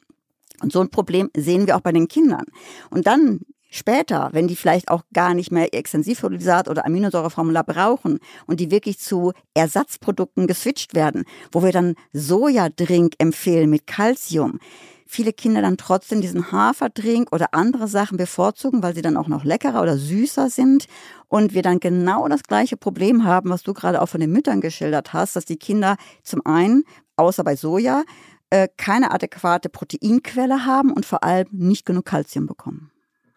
[0.62, 2.44] Und so ein Problem sehen wir auch bei den Kindern.
[2.90, 8.60] Und dann später, wenn die vielleicht auch gar nicht mehr Extensivhydrolysat oder Aminosäureformular brauchen und
[8.60, 14.58] die wirklich zu Ersatzprodukten geswitcht werden, wo wir dann Sojadrink empfehlen mit Calcium,
[15.06, 19.44] viele Kinder dann trotzdem diesen Haferdrink oder andere Sachen bevorzugen, weil sie dann auch noch
[19.44, 20.86] leckerer oder süßer sind.
[21.28, 24.60] Und wir dann genau das gleiche Problem haben, was du gerade auch von den Müttern
[24.60, 26.84] geschildert hast, dass die Kinder zum einen,
[27.16, 28.04] außer bei Soja,
[28.50, 32.90] äh, keine adäquate Proteinquelle haben und vor allem nicht genug Kalzium bekommen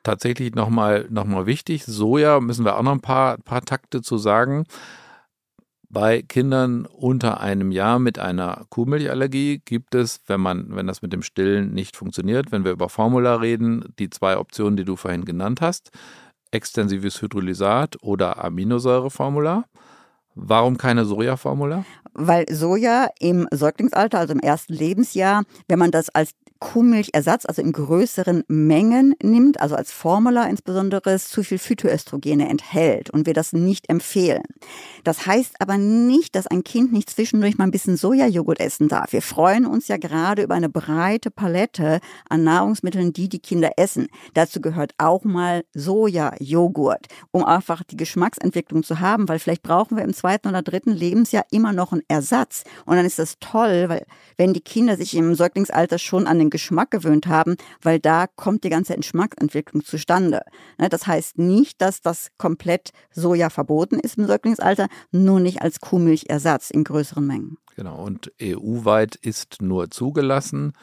[0.04, 1.86] tatsächlich nochmal noch mal wichtig.
[1.86, 4.66] Soja müssen wir auch noch ein paar, paar Takte zu sagen.
[5.90, 11.14] Bei Kindern unter einem Jahr mit einer Kuhmilchallergie gibt es, wenn man, wenn das mit
[11.14, 15.24] dem Stillen nicht funktioniert, wenn wir über Formula reden, die zwei Optionen, die du vorhin
[15.24, 15.92] genannt hast.
[16.50, 19.66] Extensives Hydrolysat oder Aminosäureformula.
[20.36, 21.86] Warum keine Sojaformula?
[22.14, 26.32] Weil Soja im Säuglingsalter, also im ersten Lebensjahr, wenn man das als
[26.64, 33.26] Kuhmilchersatz, also in größeren Mengen nimmt, also als Formula insbesondere, zu viel Phytoöstrogene enthält und
[33.26, 34.44] wir das nicht empfehlen.
[35.04, 39.12] Das heißt aber nicht, dass ein Kind nicht zwischendurch mal ein bisschen Sojajoghurt essen darf.
[39.12, 42.00] Wir freuen uns ja gerade über eine breite Palette
[42.30, 44.08] an Nahrungsmitteln, die die Kinder essen.
[44.34, 50.06] Dazu gehört auch mal Sojajoghurt, um einfach die Geschmacksentwicklung zu haben, weil vielleicht brauchen wir
[50.06, 52.64] im zweiten oder dritten Lebensjahr immer noch einen Ersatz.
[52.86, 54.06] Und dann ist das toll, weil
[54.38, 58.64] wenn die Kinder sich im Säuglingsalter schon an den Geschmack gewöhnt haben, weil da kommt
[58.64, 60.44] die ganze Geschmacksentwicklung zustande.
[60.78, 65.82] Ne, das heißt nicht, dass das komplett Soja verboten ist im Säuglingsalter, nur nicht als
[65.82, 67.58] Kuhmilchersatz in größeren Mengen.
[67.76, 70.74] Genau, und EU-weit ist nur zugelassen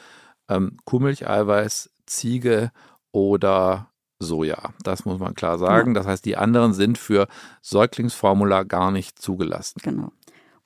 [0.51, 2.73] ähm, Kuhmilcheiweiß, Ziege
[3.13, 4.75] oder Soja.
[4.83, 5.95] Das muss man klar sagen.
[5.95, 6.01] Genau.
[6.01, 7.27] Das heißt, die anderen sind für
[7.63, 9.81] Säuglingsformula gar nicht zugelassen.
[9.83, 10.13] Genau.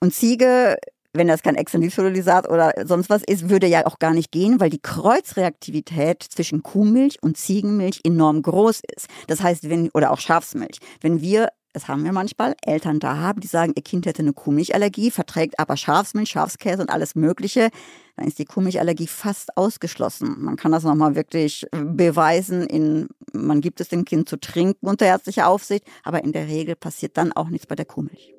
[0.01, 0.77] Und Ziege
[1.14, 4.70] wenn das kein Extensivhydrolysat oder sonst was ist, würde ja auch gar nicht gehen, weil
[4.70, 9.09] die Kreuzreaktivität zwischen Kuhmilch und Ziegenmilch enorm groß ist.
[9.29, 10.79] Das heißt, wenn, oder auch Schafsmilch.
[11.00, 14.33] Wenn wir das haben wir manchmal, Eltern da haben, die sagen, ihr Kind hätte eine
[14.33, 17.70] Kuhmilchallergie, verträgt aber Schafsmilch, Schafskäse und alles Mögliche,
[18.16, 20.37] dann ist die Kuhmilchallergie fast ausgeschlossen.
[20.38, 25.05] Man kann das nochmal wirklich beweisen, in, man gibt es dem Kind zu trinken unter
[25.05, 28.33] ärztlicher Aufsicht, aber in der Regel passiert dann auch nichts bei der Kuhmilch.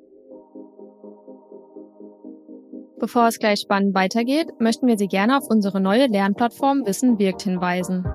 [3.00, 7.42] Bevor es gleich spannend weitergeht, möchten wir Sie gerne auf unsere neue Lernplattform Wissen wirkt
[7.42, 8.06] hinweisen.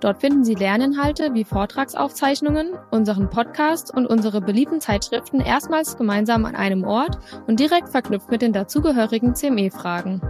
[0.00, 6.54] Dort finden Sie Lerninhalte wie Vortragsaufzeichnungen, unseren Podcast und unsere beliebten Zeitschriften erstmals gemeinsam an
[6.54, 10.20] einem Ort und direkt verknüpft mit den dazugehörigen CME-Fragen.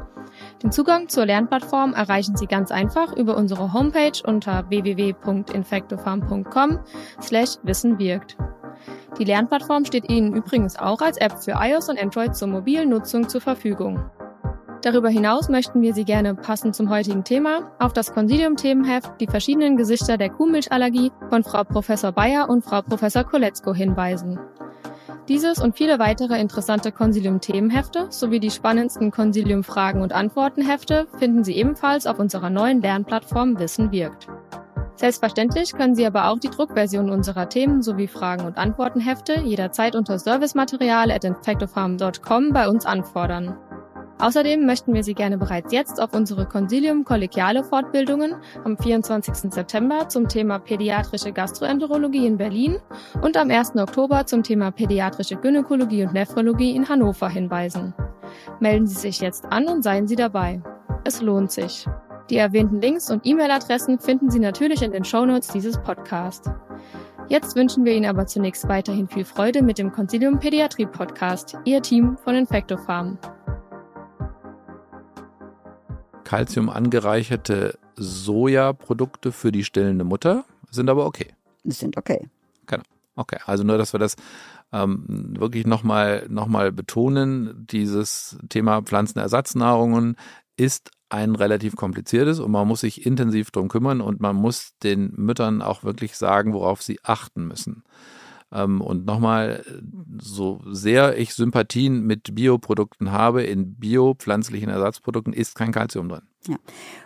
[0.63, 6.79] Den Zugang zur Lernplattform erreichen Sie ganz einfach über unsere Homepage unter www.infectofarm.com
[7.21, 8.37] slash Wissen wirkt.
[9.19, 13.29] Die Lernplattform steht Ihnen übrigens auch als App für iOS und Android zur mobilen Nutzung
[13.29, 14.11] zur Verfügung.
[14.83, 19.79] Darüber hinaus möchten wir Sie gerne passend zum heutigen Thema auf das Consilium-Themenheft Die verschiedenen
[19.79, 24.39] Gesichter der Kuhmilchallergie von Frau Professor Bayer und Frau Professor Koletzko hinweisen.
[25.29, 32.07] Dieses und viele weitere interessante Consilium-Themenhefte sowie die spannendsten Consilium-Fragen und Antwortenhefte finden Sie ebenfalls
[32.07, 34.29] auf unserer neuen Lernplattform Wissen wirkt.
[34.97, 40.19] Selbstverständlich können Sie aber auch die Druckversion unserer Themen sowie Fragen und Antwortenhefte jederzeit unter
[40.19, 43.57] servicematerial.infectofarm.com bei uns anfordern.
[44.21, 49.53] Außerdem möchten wir Sie gerne bereits jetzt auf unsere Consilium kollegiale Fortbildungen am 24.
[49.53, 52.79] September zum Thema pädiatrische Gastroenterologie in Berlin
[53.21, 53.75] und am 1.
[53.77, 57.93] Oktober zum Thema pädiatrische Gynäkologie und Nephrologie in Hannover hinweisen.
[58.61, 60.63] Melden Sie sich jetzt an und seien Sie dabei.
[61.05, 61.87] Es lohnt sich.
[62.31, 66.51] Die erwähnten Links und E-Mail-Adressen finden Sie natürlich in den Shownotes dieses Podcasts.
[67.29, 71.83] Jetzt wünschen wir Ihnen aber zunächst weiterhin viel Freude mit dem Consilium Pädiatrie Podcast, Ihr
[71.83, 73.19] Team von Infectofarm.
[76.25, 81.29] Calcium angereicherte Sojaprodukte für die stillende Mutter sind aber okay.
[81.65, 82.29] Sind okay.
[82.67, 82.85] Genau.
[83.17, 84.17] Okay, also nur, dass wir das
[84.73, 90.17] ähm, wirklich nochmal noch mal betonen, dieses Thema Pflanzenersatznahrungen
[90.57, 95.13] ist ein relativ kompliziertes und man muss sich intensiv drum kümmern und man muss den
[95.17, 97.85] Müttern auch wirklich sagen, worauf sie achten müssen.
[98.53, 99.65] Ähm, und nochmal,
[100.21, 106.23] so sehr ich Sympathien mit Bioprodukten habe, in biopflanzlichen Ersatzprodukten ist kein Kalzium drin.
[106.47, 106.57] Ja.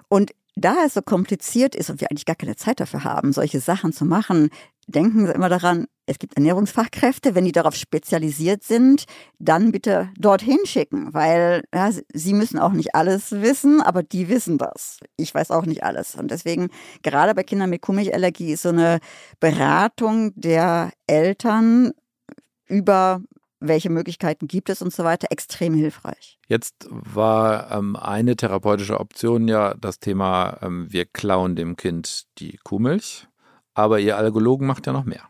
[0.08, 3.60] Und da es so kompliziert ist und wir eigentlich gar keine Zeit dafür haben, solche
[3.60, 4.50] Sachen zu machen,
[4.86, 9.04] denken Sie immer daran, es gibt Ernährungsfachkräfte, wenn die darauf spezialisiert sind,
[9.38, 14.58] dann bitte dorthin schicken, weil ja, sie müssen auch nicht alles wissen, aber die wissen
[14.58, 15.00] das.
[15.16, 16.14] Ich weiß auch nicht alles.
[16.14, 16.70] Und deswegen,
[17.02, 19.00] gerade bei Kindern mit Kuhmilchallergie ist so eine
[19.38, 21.92] Beratung der Eltern
[22.66, 23.20] über
[23.60, 26.38] welche Möglichkeiten gibt es und so weiter, extrem hilfreich.
[26.46, 32.58] Jetzt war ähm, eine therapeutische Option ja das Thema, ähm, wir klauen dem Kind die
[32.62, 33.26] Kuhmilch,
[33.74, 35.28] aber ihr Allergologen macht ja noch mehr.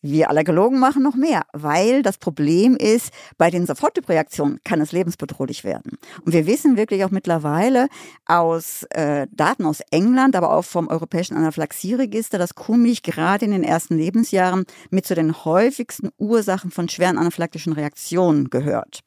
[0.00, 5.64] Wir Allergologen machen noch mehr, weil das Problem ist, bei den Soforttypreaktionen kann es lebensbedrohlich
[5.64, 5.98] werden.
[6.24, 7.88] Und wir wissen wirklich auch mittlerweile
[8.24, 13.64] aus äh, Daten aus England, aber auch vom Europäischen Anaphylaxieregister, dass Kuhmilch gerade in den
[13.64, 19.00] ersten Lebensjahren mit zu den häufigsten Ursachen von schweren anaphylaktischen Reaktionen gehört.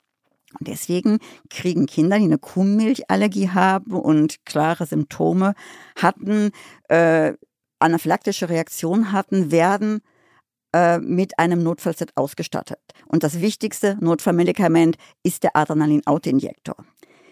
[0.60, 5.54] Und deswegen kriegen Kinder, die eine Kuhmilchallergie haben und klare Symptome
[5.96, 6.52] hatten,
[6.90, 7.34] äh,
[7.80, 10.02] anaphylaktische Reaktionen hatten, werden
[10.74, 12.80] äh, mit einem Notfallset ausgestattet.
[13.08, 16.76] Und das wichtigste Notfallmedikament ist der Adrenalin-Autoinjektor.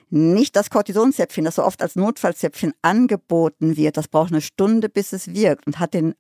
[0.10, 3.98] Nicht das Cortisonzäpfchen, das so oft als Notfallzäpfchen angeboten wird.
[3.98, 6.16] Das braucht eine Stunde, bis es wirkt und hat den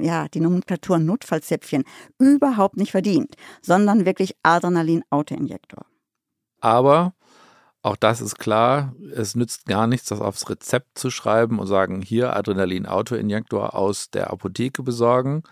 [0.00, 1.84] ja, die Nomenklatur Notfallzäpfchen
[2.18, 5.86] überhaupt nicht verdient, sondern wirklich Adrenalin-Autoinjektor.
[6.60, 7.14] Aber
[7.82, 12.02] auch das ist klar, es nützt gar nichts, das aufs Rezept zu schreiben und sagen,
[12.02, 15.42] hier Adrenalin-Autoinjektor aus der Apotheke besorgen,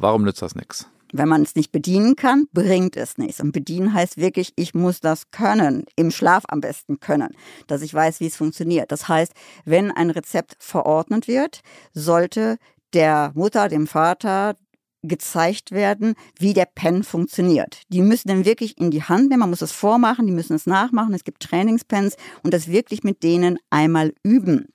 [0.00, 0.88] Warum nützt das nichts?
[1.12, 3.40] Wenn man es nicht bedienen kann, bringt es nichts.
[3.40, 7.36] Und bedienen heißt wirklich, ich muss das können, im Schlaf am besten können,
[7.66, 8.92] dass ich weiß, wie es funktioniert.
[8.92, 9.32] Das heißt,
[9.66, 11.60] wenn ein Rezept verordnet wird,
[11.92, 12.56] sollte
[12.94, 14.56] der Mutter, dem Vater,
[15.02, 17.82] gezeigt werden, wie der Pen funktioniert.
[17.88, 20.66] Die müssen dann wirklich in die Hand nehmen, man muss es vormachen, die müssen es
[20.66, 24.66] nachmachen, es gibt Trainingspens und das wirklich mit denen einmal üben.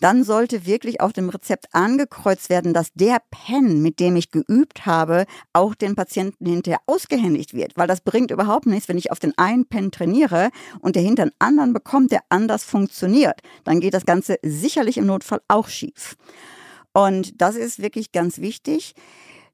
[0.00, 4.86] Dann sollte wirklich auf dem Rezept angekreuzt werden, dass der Pen, mit dem ich geübt
[4.86, 9.18] habe, auch den Patienten hinterher ausgehändigt wird, weil das bringt überhaupt nichts, wenn ich auf
[9.18, 13.40] den einen Pen trainiere und der hinter einen anderen bekommt, der anders funktioniert.
[13.64, 16.16] Dann geht das Ganze sicherlich im Notfall auch schief.
[16.92, 18.94] Und das ist wirklich ganz wichtig.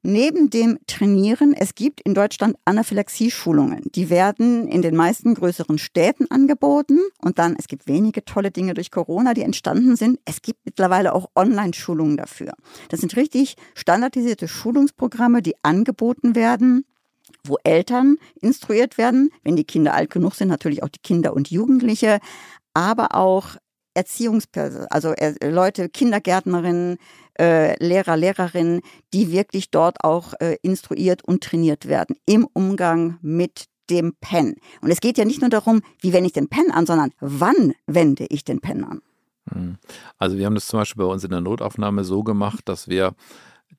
[0.07, 3.81] Neben dem Trainieren, es gibt in Deutschland Anaphylaxie-Schulungen.
[3.95, 6.99] Die werden in den meisten größeren Städten angeboten.
[7.23, 10.19] Und dann, es gibt wenige tolle Dinge durch Corona, die entstanden sind.
[10.23, 12.53] Es gibt mittlerweile auch Online-Schulungen dafür.
[12.89, 16.85] Das sind richtig standardisierte Schulungsprogramme, die angeboten werden
[17.47, 21.51] wo Eltern instruiert werden, wenn die Kinder alt genug sind, natürlich auch die Kinder und
[21.51, 22.19] Jugendliche,
[22.73, 23.57] aber auch
[23.95, 26.97] Erziehungspersonen, also äh, Leute, Kindergärtnerinnen,
[27.39, 28.81] äh, Lehrer, Lehrerinnen,
[29.13, 34.55] die wirklich dort auch äh, instruiert und trainiert werden im Umgang mit dem Pen.
[34.81, 37.73] Und es geht ja nicht nur darum, wie wende ich den Pen an, sondern wann
[37.87, 39.01] wende ich den Pen an.
[39.51, 39.77] Hm.
[40.17, 43.13] Also wir haben das zum Beispiel bei uns in der Notaufnahme so gemacht, dass wir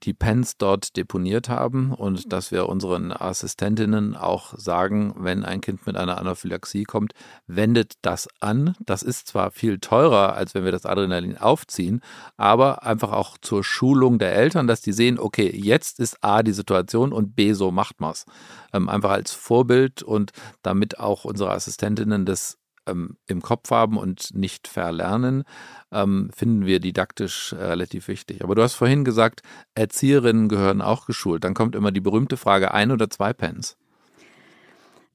[0.02, 5.86] die Pens dort deponiert haben und dass wir unseren Assistentinnen auch sagen, wenn ein Kind
[5.86, 7.12] mit einer Anaphylaxie kommt,
[7.46, 8.74] wendet das an.
[8.80, 12.00] Das ist zwar viel teurer, als wenn wir das Adrenalin aufziehen,
[12.36, 16.52] aber einfach auch zur Schulung der Eltern, dass die sehen, okay, jetzt ist A die
[16.52, 18.26] Situation und B, so macht man es.
[18.72, 24.34] Ähm, einfach als Vorbild und damit auch unsere Assistentinnen das ähm, im Kopf haben und
[24.34, 25.44] nicht verlernen,
[25.92, 28.42] ähm, finden wir didaktisch äh, relativ wichtig.
[28.42, 29.42] Aber du hast vorhin gesagt,
[29.74, 31.44] Erzieherinnen gehören auch geschult.
[31.44, 33.76] Dann kommt immer die berühmte Frage, ein oder zwei Pens?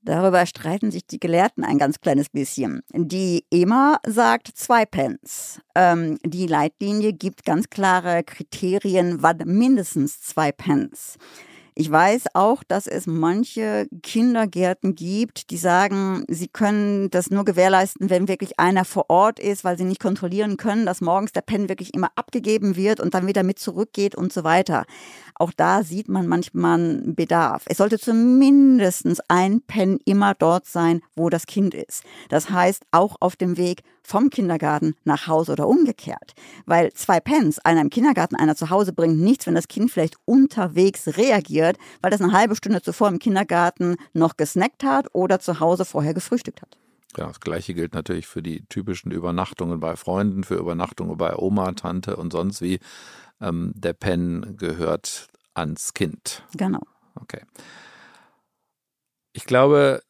[0.04, 2.82] Darüber streiten sich die Gelehrten ein ganz kleines bisschen.
[2.92, 5.62] Die EMA sagt zwei Pence.
[5.76, 11.18] Ähm, die Leitlinie gibt ganz klare Kriterien, wann mindestens zwei Pence.
[11.82, 18.12] Ich weiß auch, dass es manche Kindergärten gibt, die sagen, sie können das nur gewährleisten,
[18.12, 21.70] wenn wirklich einer vor Ort ist, weil sie nicht kontrollieren können, dass morgens der Pen
[21.70, 24.86] wirklich immer abgegeben wird und dann wieder mit zurückgeht und so weiter.
[25.36, 27.64] Auch da sieht man manchmal Bedarf.
[27.68, 32.04] Es sollte zumindest ein Pen immer dort sein, wo das Kind ist.
[32.30, 36.34] Das heißt, auch auf dem Weg vom Kindergarten nach Hause oder umgekehrt.
[36.66, 40.16] Weil zwei Pens, einer im Kindergarten, einer zu Hause, bringt nichts, wenn das Kind vielleicht
[40.26, 45.60] unterwegs reagiert, weil das eine halbe Stunde zuvor im Kindergarten noch gesnackt hat oder zu
[45.60, 46.78] Hause vorher gefrühstückt hat.
[47.18, 51.74] Ja, das gleiche gilt natürlich für die typischen Übernachtungen bei Freunden, für Übernachtungen bei Oma,
[51.74, 52.80] Tante und sonst wie.
[53.42, 56.44] Ähm, der Pen gehört ans Kind.
[56.56, 56.82] Genau.
[57.16, 57.42] Okay.
[59.34, 60.02] Ich glaube,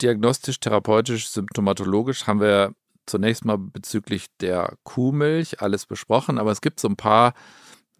[0.00, 2.72] diagnostisch, therapeutisch, symptomatologisch haben wir
[3.06, 7.32] zunächst mal bezüglich der Kuhmilch alles besprochen, aber es gibt so ein paar,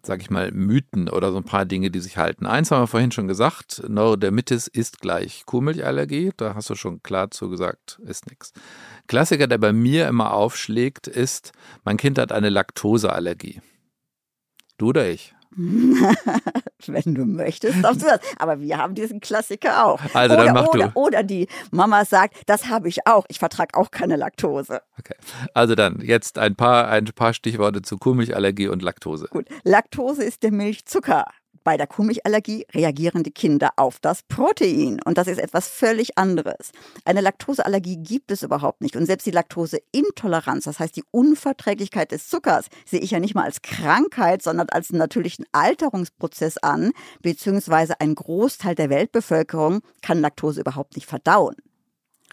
[0.03, 2.45] sag ich mal, Mythen oder so ein paar Dinge, die sich halten.
[2.45, 7.31] Eins haben wir vorhin schon gesagt, Neurodermitis ist gleich Kuhmilchallergie, da hast du schon klar
[7.31, 8.53] zu gesagt, ist nichts.
[9.07, 11.51] Klassiker, der bei mir immer aufschlägt, ist,
[11.83, 13.61] mein Kind hat eine Laktoseallergie.
[14.79, 15.35] Du oder ich?
[15.57, 18.21] Wenn du möchtest, darfst du das.
[18.37, 19.99] Aber wir haben diesen Klassiker auch.
[20.13, 20.99] Also oder, dann mach oder, du.
[20.99, 23.25] Oder die Mama sagt, das habe ich auch.
[23.27, 24.81] Ich vertrage auch keine Laktose.
[24.97, 25.15] Okay.
[25.53, 29.27] Also dann jetzt ein paar, ein paar Stichworte zu Kuhmilchallergie und Laktose.
[29.29, 29.47] Gut.
[29.63, 31.25] Laktose ist der Milchzucker.
[31.69, 36.71] Bei der Kuhmilchallergie reagieren die Kinder auf das Protein und das ist etwas völlig anderes.
[37.05, 42.27] Eine Laktoseallergie gibt es überhaupt nicht und selbst die Laktoseintoleranz, das heißt die Unverträglichkeit des
[42.27, 46.89] Zuckers, sehe ich ja nicht mal als Krankheit, sondern als natürlichen Alterungsprozess an,
[47.21, 51.55] beziehungsweise ein Großteil der Weltbevölkerung kann Laktose überhaupt nicht verdauen.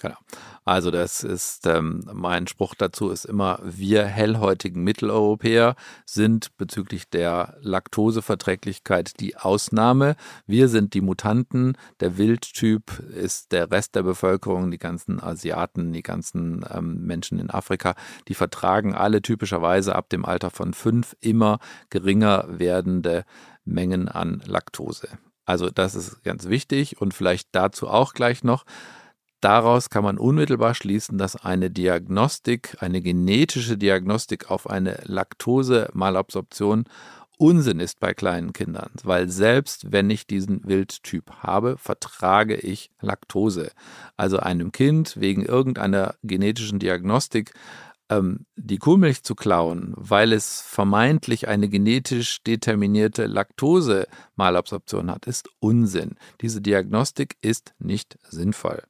[0.01, 0.17] Genau.
[0.65, 7.57] Also das ist ähm, mein Spruch dazu ist immer, wir hellhäutigen Mitteleuropäer sind bezüglich der
[7.61, 10.17] Laktoseverträglichkeit die Ausnahme.
[10.47, 11.79] Wir sind die Mutanten.
[12.01, 17.51] Der Wildtyp ist der Rest der Bevölkerung, die ganzen Asiaten, die ganzen ähm, Menschen in
[17.51, 17.95] Afrika,
[18.29, 21.59] die vertragen alle typischerweise ab dem Alter von fünf immer
[21.91, 23.25] geringer werdende
[23.65, 25.09] Mengen an Laktose.
[25.47, 28.65] Also das ist ganz wichtig und vielleicht dazu auch gleich noch.
[29.41, 36.85] Daraus kann man unmittelbar schließen, dass eine Diagnostik, eine genetische Diagnostik auf eine Laktose-Malabsorption
[37.39, 43.73] Unsinn ist bei kleinen Kindern, weil selbst wenn ich diesen Wildtyp habe, vertrage ich Laktose.
[44.17, 47.53] Also einem Kind wegen irgendeiner genetischen Diagnostik
[48.09, 56.15] ähm, die Kuhmilch zu klauen, weil es vermeintlich eine genetisch determinierte Laktose-Malabsorption hat, ist Unsinn.
[56.41, 58.83] Diese Diagnostik ist nicht sinnvoll.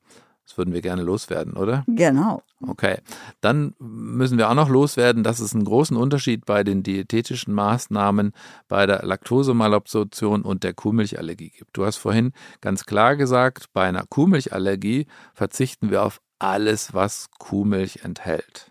[0.46, 1.84] Das würden wir gerne loswerden, oder?
[1.88, 2.40] Genau.
[2.64, 2.98] Okay.
[3.40, 8.32] Dann müssen wir auch noch loswerden, dass es einen großen Unterschied bei den diätetischen Maßnahmen
[8.68, 11.76] bei der Laktosemalabsorption und der Kuhmilchallergie gibt.
[11.76, 18.04] Du hast vorhin ganz klar gesagt, bei einer Kuhmilchallergie verzichten wir auf alles, was Kuhmilch
[18.04, 18.70] enthält.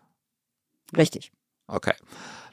[0.96, 1.34] Richtig.
[1.68, 1.94] Okay.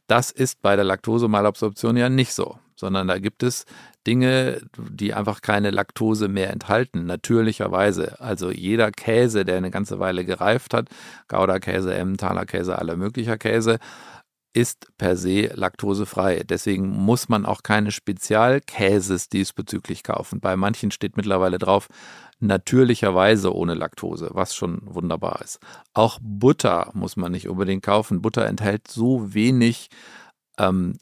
[0.06, 3.64] Das ist bei der Laktosemalabsorption ja nicht so, sondern da gibt es
[4.06, 8.20] Dinge, die einfach keine Laktose mehr enthalten, natürlicherweise.
[8.20, 10.88] Also jeder Käse, der eine ganze Weile gereift hat,
[11.28, 13.78] Gouda-Käse, Emmentaler-Käse, aller möglicher Käse,
[14.52, 16.42] ist per se laktosefrei.
[16.44, 20.40] Deswegen muss man auch keine Spezialkäses diesbezüglich kaufen.
[20.40, 21.88] Bei manchen steht mittlerweile drauf,
[22.40, 25.60] natürlicherweise ohne Laktose, was schon wunderbar ist.
[25.94, 28.20] Auch Butter muss man nicht unbedingt kaufen.
[28.20, 29.88] Butter enthält so wenig
[30.58, 30.98] ähm,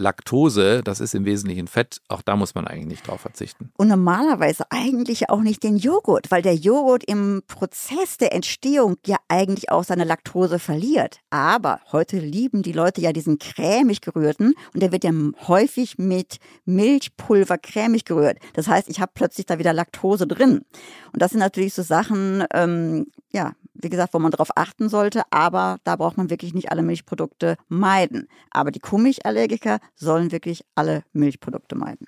[0.00, 3.70] Laktose, das ist im Wesentlichen Fett, auch da muss man eigentlich nicht drauf verzichten.
[3.76, 9.16] Und normalerweise eigentlich auch nicht den Joghurt, weil der Joghurt im Prozess der Entstehung ja
[9.28, 11.18] eigentlich auch seine Laktose verliert.
[11.30, 15.12] Aber heute lieben die Leute ja diesen cremig gerührten und der wird ja
[15.46, 18.38] häufig mit Milchpulver cremig gerührt.
[18.54, 20.64] Das heißt, ich habe plötzlich da wieder Laktose drin.
[21.12, 25.22] Und das sind natürlich so Sachen, ähm, ja, wie gesagt, wo man darauf achten sollte,
[25.30, 28.28] aber da braucht man wirklich nicht alle Milchprodukte meiden.
[28.50, 32.06] Aber die Kuhmilchallergiker sollen wirklich alle Milchprodukte meiden.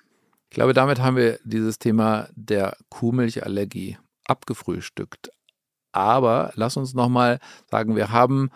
[0.49, 5.31] Ich glaube, damit haben wir dieses Thema der Kuhmilchallergie abgefrühstückt.
[5.91, 8.49] Aber lass uns nochmal sagen, wir haben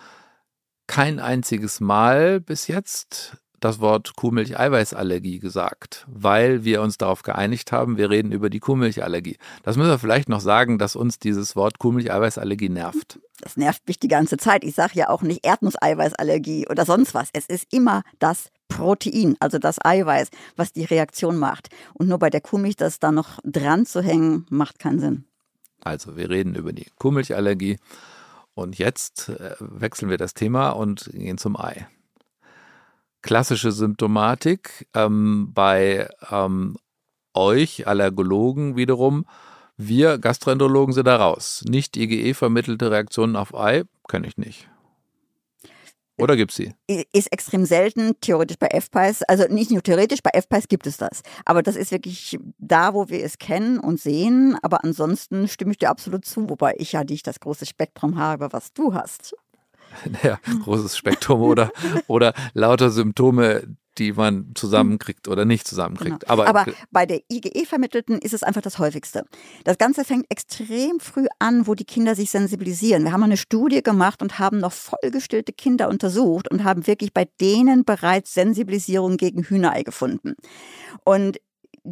[0.88, 7.98] kein einziges Mal bis jetzt das Wort Kuhmilch-Eiweißallergie gesagt, weil wir uns darauf geeinigt haben,
[7.98, 9.38] wir reden über die Kuhmilchallergie.
[9.64, 13.20] Das müssen wir vielleicht noch sagen, dass uns dieses Wort Kuhmilch-Eiweißallergie nervt.
[13.40, 14.64] Das nervt mich die ganze Zeit.
[14.64, 17.30] Ich sage ja auch nicht Erdnusseiweißallergie oder sonst was.
[17.34, 21.70] Es ist immer das Protein, also das Eiweiß, was die Reaktion macht.
[21.94, 25.26] Und nur bei der Kuhmilch das da noch dran zu hängen, macht keinen Sinn.
[25.82, 27.78] Also wir reden über die Kuhmilchallergie.
[28.56, 31.88] Und jetzt äh, wechseln wir das Thema und gehen zum Ei
[33.28, 34.88] klassische Symptomatik.
[34.96, 36.78] Ähm, bei ähm,
[37.34, 39.26] euch Allergologen wiederum,
[39.76, 41.64] wir Gastroenterologen sind da raus.
[41.68, 44.70] Nicht IgE vermittelte Reaktionen auf Ei, kenne ich nicht.
[46.20, 46.74] Oder gibt es sie?
[47.14, 49.22] Ist extrem selten, theoretisch bei FPIs.
[49.24, 51.22] Also nicht nur theoretisch, bei FPIs gibt es das.
[51.46, 54.58] Aber das ist wirklich da, wo wir es kennen und sehen.
[54.64, 58.52] Aber ansonsten stimme ich dir absolut zu, wobei ich ja nicht das große Spektrum habe,
[58.52, 59.36] was du hast.
[60.24, 61.72] ja, großes Spektrum oder,
[62.08, 63.64] oder lauter Symptome,
[63.98, 66.22] die man zusammenkriegt oder nicht zusammenkriegt.
[66.22, 66.32] Genau.
[66.32, 69.26] Aber, Aber, bei der IgE-Vermittelten ist es einfach das häufigste.
[69.64, 73.04] Das Ganze fängt extrem früh an, wo die Kinder sich sensibilisieren.
[73.04, 77.28] Wir haben eine Studie gemacht und haben noch vollgestillte Kinder untersucht und haben wirklich bei
[77.42, 80.36] denen bereits Sensibilisierung gegen Hühnerei gefunden.
[81.04, 81.38] Und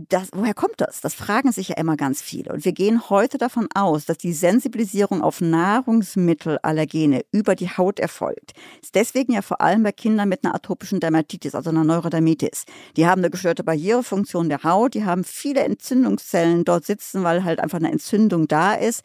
[0.10, 1.00] das, woher kommt das?
[1.00, 2.52] Das fragen sich ja immer ganz viele.
[2.52, 8.54] Und wir gehen heute davon aus, dass die Sensibilisierung auf Nahrungsmittelallergene über die Haut erfolgt.
[8.82, 12.66] Ist deswegen ja vor allem bei Kindern mit einer atopischen Dermatitis, also einer Neurodermitis.
[12.98, 17.62] Die haben eine gestörte Barrierefunktion der Haut, die haben viele Entzündungszellen dort sitzen, weil halt
[17.62, 19.02] einfach eine Entzündung da ist.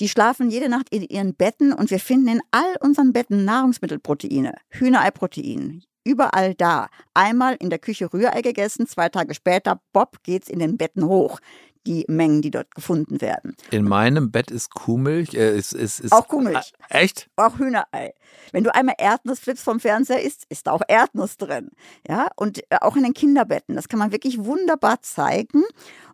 [0.00, 4.54] Die schlafen jede Nacht in ihren Betten und wir finden in all unseren Betten Nahrungsmittelproteine,
[4.70, 6.88] Hühnereiprotein, überall da.
[7.14, 11.40] Einmal in der Küche Rührei gegessen, zwei Tage später, Bob, geht's in den Betten hoch.
[11.86, 13.54] Die Mengen, die dort gefunden werden.
[13.70, 15.34] In meinem Bett ist Kuhmilch.
[15.34, 16.72] Äh, ist, ist, ist, auch Kuhmilch.
[16.88, 17.28] Äh, echt?
[17.36, 18.14] Auch Hühnerei.
[18.52, 21.68] Wenn du einmal Erdnussflips vom Fernseher isst, ist da auch Erdnuss drin.
[22.08, 23.76] Ja, und äh, auch in den Kinderbetten.
[23.76, 25.62] Das kann man wirklich wunderbar zeigen.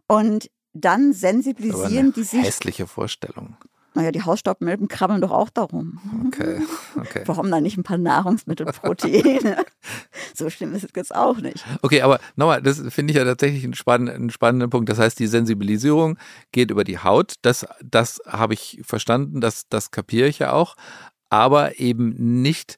[0.09, 2.43] Und dann sensibilisieren die sich.
[2.43, 3.57] Hässliche Vorstellung.
[3.95, 5.99] Naja, die Hausstaubmilben krabbeln doch auch darum.
[6.29, 6.61] Okay,
[6.97, 7.23] okay.
[7.27, 9.65] Warum dann nicht ein paar Nahrungsmittelproteine?
[10.35, 11.65] so schlimm ist es jetzt auch nicht.
[11.83, 14.89] Okay, aber nochmal, das finde ich ja tatsächlich einen spannenden, einen spannenden Punkt.
[14.89, 16.19] Das heißt, die Sensibilisierung
[16.53, 17.35] geht über die Haut.
[17.43, 20.77] Das, das habe ich verstanden, das, das kapiere ich ja auch.
[21.29, 22.77] Aber eben nicht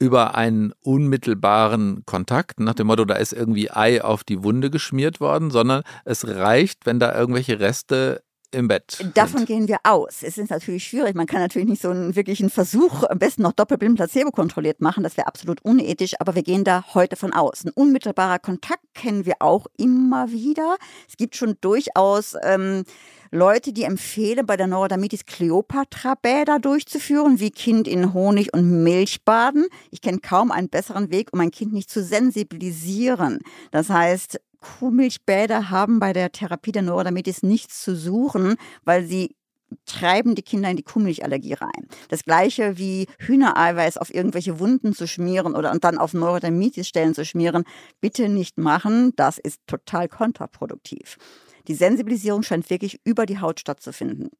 [0.00, 5.20] über einen unmittelbaren Kontakt, nach dem Motto, da ist irgendwie Ei auf die Wunde geschmiert
[5.20, 8.22] worden, sondern es reicht, wenn da irgendwelche Reste
[8.52, 9.04] im Bett.
[9.14, 9.46] Davon sind.
[9.46, 10.22] gehen wir aus.
[10.22, 11.14] Es ist natürlich schwierig.
[11.14, 15.02] Man kann natürlich nicht so einen wirklichen Versuch, am besten noch doppelblind placebo kontrolliert machen.
[15.02, 17.64] Das wäre absolut unethisch, aber wir gehen da heute von aus.
[17.64, 20.76] Ein unmittelbarer Kontakt kennen wir auch immer wieder.
[21.08, 22.84] Es gibt schon durchaus ähm,
[23.32, 29.66] Leute, die empfehlen, bei der Neurodermitis Cleopatra-Bäder durchzuführen, wie Kind in Honig und Milch baden.
[29.90, 33.38] Ich kenne kaum einen besseren Weg, um ein Kind nicht zu sensibilisieren.
[33.70, 39.34] Das heißt, Kuhmilchbäder haben bei der Therapie der Neurodermitis nichts zu suchen, weil sie
[39.86, 41.86] treiben die Kinder in die Kuhmilchallergie rein.
[42.08, 47.24] Das gleiche wie Hühnereiweiß auf irgendwelche Wunden zu schmieren oder und dann auf Neurodermitis-Stellen zu
[47.24, 47.64] schmieren,
[48.00, 49.12] bitte nicht machen.
[49.16, 51.16] Das ist total kontraproduktiv.
[51.68, 54.30] Die Sensibilisierung scheint wirklich über die Haut stattzufinden.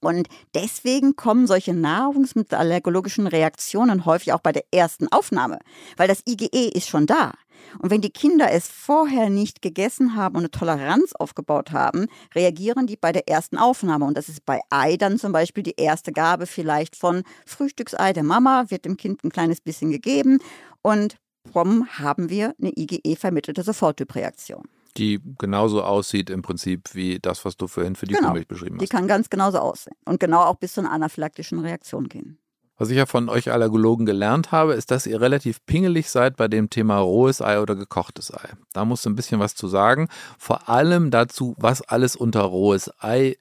[0.00, 5.60] Und deswegen kommen solche nahrungsmittelallergologischen Reaktionen häufig auch bei der ersten Aufnahme,
[5.96, 7.32] weil das IgE ist schon da.
[7.78, 12.88] Und wenn die Kinder es vorher nicht gegessen haben und eine Toleranz aufgebaut haben, reagieren
[12.88, 14.04] die bei der ersten Aufnahme.
[14.04, 18.24] Und das ist bei Ei dann zum Beispiel die erste Gabe vielleicht von Frühstücksei der
[18.24, 20.40] Mama, wird dem Kind ein kleines bisschen gegeben
[20.82, 21.16] und
[21.50, 27.66] prom haben wir eine IgE-vermittelte Soforttypreaktion die genauso aussieht im Prinzip wie das, was du
[27.66, 28.28] vorhin für die genau.
[28.28, 28.82] Kuhmilch beschrieben hast.
[28.82, 32.38] Die kann ganz genauso aussehen und genau auch bis zu einer anaphylaktischen Reaktion gehen.
[32.78, 36.48] Was ich ja von euch Allergologen gelernt habe, ist, dass ihr relativ pingelig seid bei
[36.48, 38.48] dem Thema rohes Ei oder gekochtes Ei.
[38.72, 40.08] Da musst du ein bisschen was zu sagen.
[40.38, 43.36] Vor allem dazu, was alles unter rohes Ei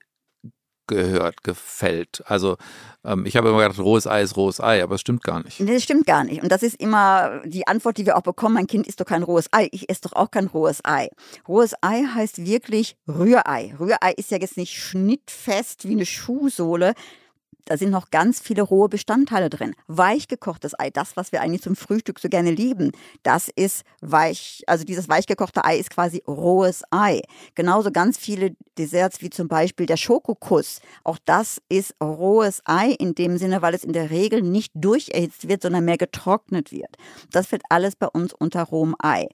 [0.92, 2.24] gehört, gefällt.
[2.26, 2.58] Also
[3.04, 5.60] ähm, ich habe immer gedacht, rohes Ei ist rohes Ei, aber es stimmt gar nicht.
[5.60, 6.44] Das stimmt gar nicht.
[6.44, 8.56] Und das ist immer die Antwort, die wir auch bekommen.
[8.56, 9.70] Mein Kind isst doch kein rohes Ei.
[9.72, 11.10] Ich esse doch auch kein rohes Ei.
[11.48, 13.74] Rohes Ei heißt wirklich Rührei.
[13.80, 16.94] Rührei ist ja jetzt nicht schnittfest wie eine Schuhsohle
[17.66, 19.76] da sind noch ganz viele rohe Bestandteile drin.
[19.88, 22.92] Weichgekochtes Ei, das, was wir eigentlich zum Frühstück so gerne lieben,
[23.24, 27.22] das ist weich, also dieses weichgekochte Ei ist quasi rohes Ei.
[27.56, 30.82] Genauso ganz viele Desserts wie zum Beispiel der Schokokuss.
[31.04, 35.48] Auch das ist rohes Ei in dem Sinne, weil es in der Regel nicht durcherhitzt
[35.48, 36.98] wird, sondern mehr getrocknet wird.
[37.32, 39.28] Das fällt alles bei uns unter rohem Ei.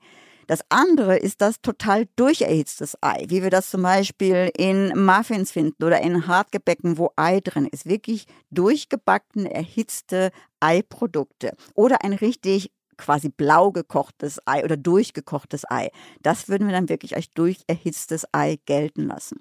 [0.48, 5.84] Das andere ist das total durcherhitztes Ei, wie wir das zum Beispiel in Muffins finden
[5.84, 7.86] oder in Hartgebäcken, wo Ei drin ist.
[7.86, 10.32] Wirklich durchgebacken, erhitzte
[10.62, 11.54] Eiprodukte.
[11.76, 15.90] Oder ein richtig quasi blau gekochtes Ei oder durchgekochtes Ei.
[16.22, 19.40] Das würden wir dann wirklich als durcherhitztes Ei gelten lassen.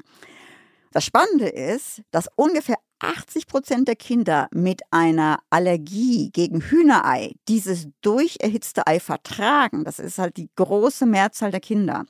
[0.91, 7.89] Das Spannende ist, dass ungefähr 80 Prozent der Kinder mit einer Allergie gegen Hühnerei dieses
[8.01, 9.85] durcherhitzte Ei vertragen.
[9.85, 12.07] Das ist halt die große Mehrzahl der Kinder.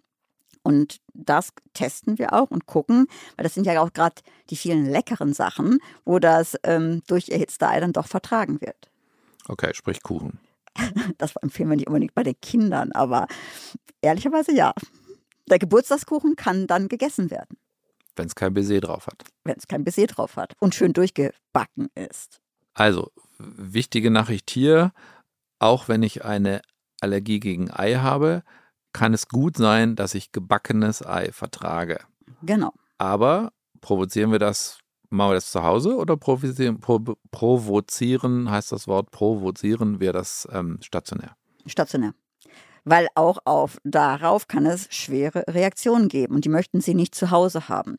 [0.63, 3.07] Und das testen wir auch und gucken,
[3.37, 4.17] weil das sind ja auch gerade
[4.51, 8.91] die vielen leckeren Sachen, wo das ähm, durcherhitzte Ei dann doch vertragen wird.
[9.49, 10.41] Okay, sprich Kuchen.
[11.19, 13.29] Das empfehlen wir nicht unbedingt bei den Kindern, aber
[14.03, 14.75] ehrlicherweise ja.
[15.49, 17.57] Der Geburtstagskuchen kann dann gegessen werden.
[18.17, 19.25] Wenn es kein Baiser drauf hat.
[19.45, 22.41] Wenn es kein Baiser drauf hat und schön durchgebacken ist.
[22.75, 24.93] Also, wichtige Nachricht hier,
[25.59, 26.63] auch wenn ich eine
[27.01, 28.43] Allergie gegen Ei habe,
[28.93, 32.01] kann es gut sein, dass ich gebackenes Ei vertrage.
[32.43, 32.73] Genau.
[32.99, 34.79] Aber provozieren wir das,
[35.11, 40.79] machen wir das zu Hause oder provozieren, provozieren heißt das Wort, provozieren wir das ähm,
[40.83, 41.37] stationär?
[41.67, 42.15] Stationär
[42.87, 47.31] weil auch auf darauf kann es schwere Reaktionen geben und die möchten sie nicht zu
[47.31, 47.99] Hause haben.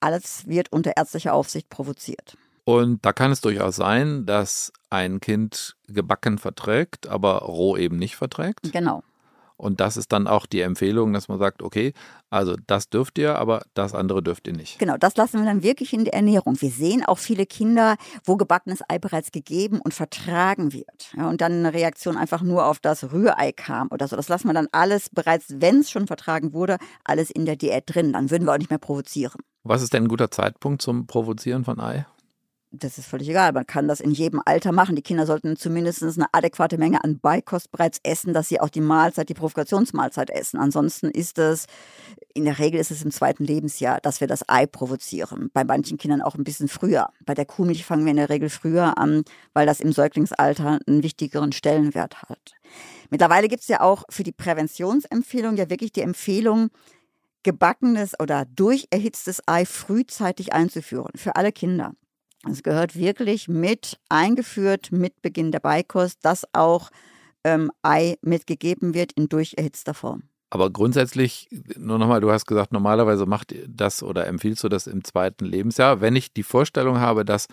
[0.00, 2.36] Alles wird unter ärztlicher Aufsicht provoziert.
[2.64, 8.16] Und da kann es durchaus sein, dass ein Kind gebacken verträgt, aber roh eben nicht
[8.16, 8.72] verträgt.
[8.72, 9.04] Genau.
[9.56, 11.92] Und das ist dann auch die Empfehlung, dass man sagt, okay,
[12.28, 14.78] also das dürft ihr, aber das andere dürft ihr nicht.
[14.78, 16.60] Genau, das lassen wir dann wirklich in der Ernährung.
[16.60, 21.12] Wir sehen auch viele Kinder, wo gebackenes Ei bereits gegeben und vertragen wird.
[21.16, 24.16] Ja, und dann eine Reaktion einfach nur auf das Rührei kam oder so.
[24.16, 27.84] Das lassen wir dann alles bereits, wenn es schon vertragen wurde, alles in der Diät
[27.86, 28.12] drin.
[28.12, 29.40] Dann würden wir auch nicht mehr provozieren.
[29.64, 32.06] Was ist denn ein guter Zeitpunkt zum Provozieren von Ei?
[32.72, 33.52] Das ist völlig egal.
[33.52, 34.96] Man kann das in jedem Alter machen.
[34.96, 38.80] Die Kinder sollten zumindest eine adäquate Menge an Beikost bereits essen, dass sie auch die
[38.80, 40.58] Mahlzeit, die Provokationsmahlzeit essen.
[40.58, 41.66] Ansonsten ist es,
[42.34, 45.50] in der Regel ist es im zweiten Lebensjahr, dass wir das Ei provozieren.
[45.52, 47.08] Bei manchen Kindern auch ein bisschen früher.
[47.24, 51.02] Bei der Kuhmilch fangen wir in der Regel früher an, weil das im Säuglingsalter einen
[51.02, 52.52] wichtigeren Stellenwert hat.
[53.10, 56.70] Mittlerweile gibt es ja auch für die Präventionsempfehlung ja wirklich die Empfehlung,
[57.44, 61.92] gebackenes oder durcherhitztes Ei frühzeitig einzuführen für alle Kinder.
[62.50, 66.90] Es gehört wirklich mit eingeführt mit Beginn der Beikost, dass auch
[67.44, 70.24] ähm, Ei mitgegeben wird in durcherhitzter Form.
[70.50, 75.02] Aber grundsätzlich, nur nochmal, du hast gesagt, normalerweise macht das oder empfiehlst du das im
[75.02, 76.00] zweiten Lebensjahr.
[76.00, 77.46] Wenn ich die Vorstellung habe, dass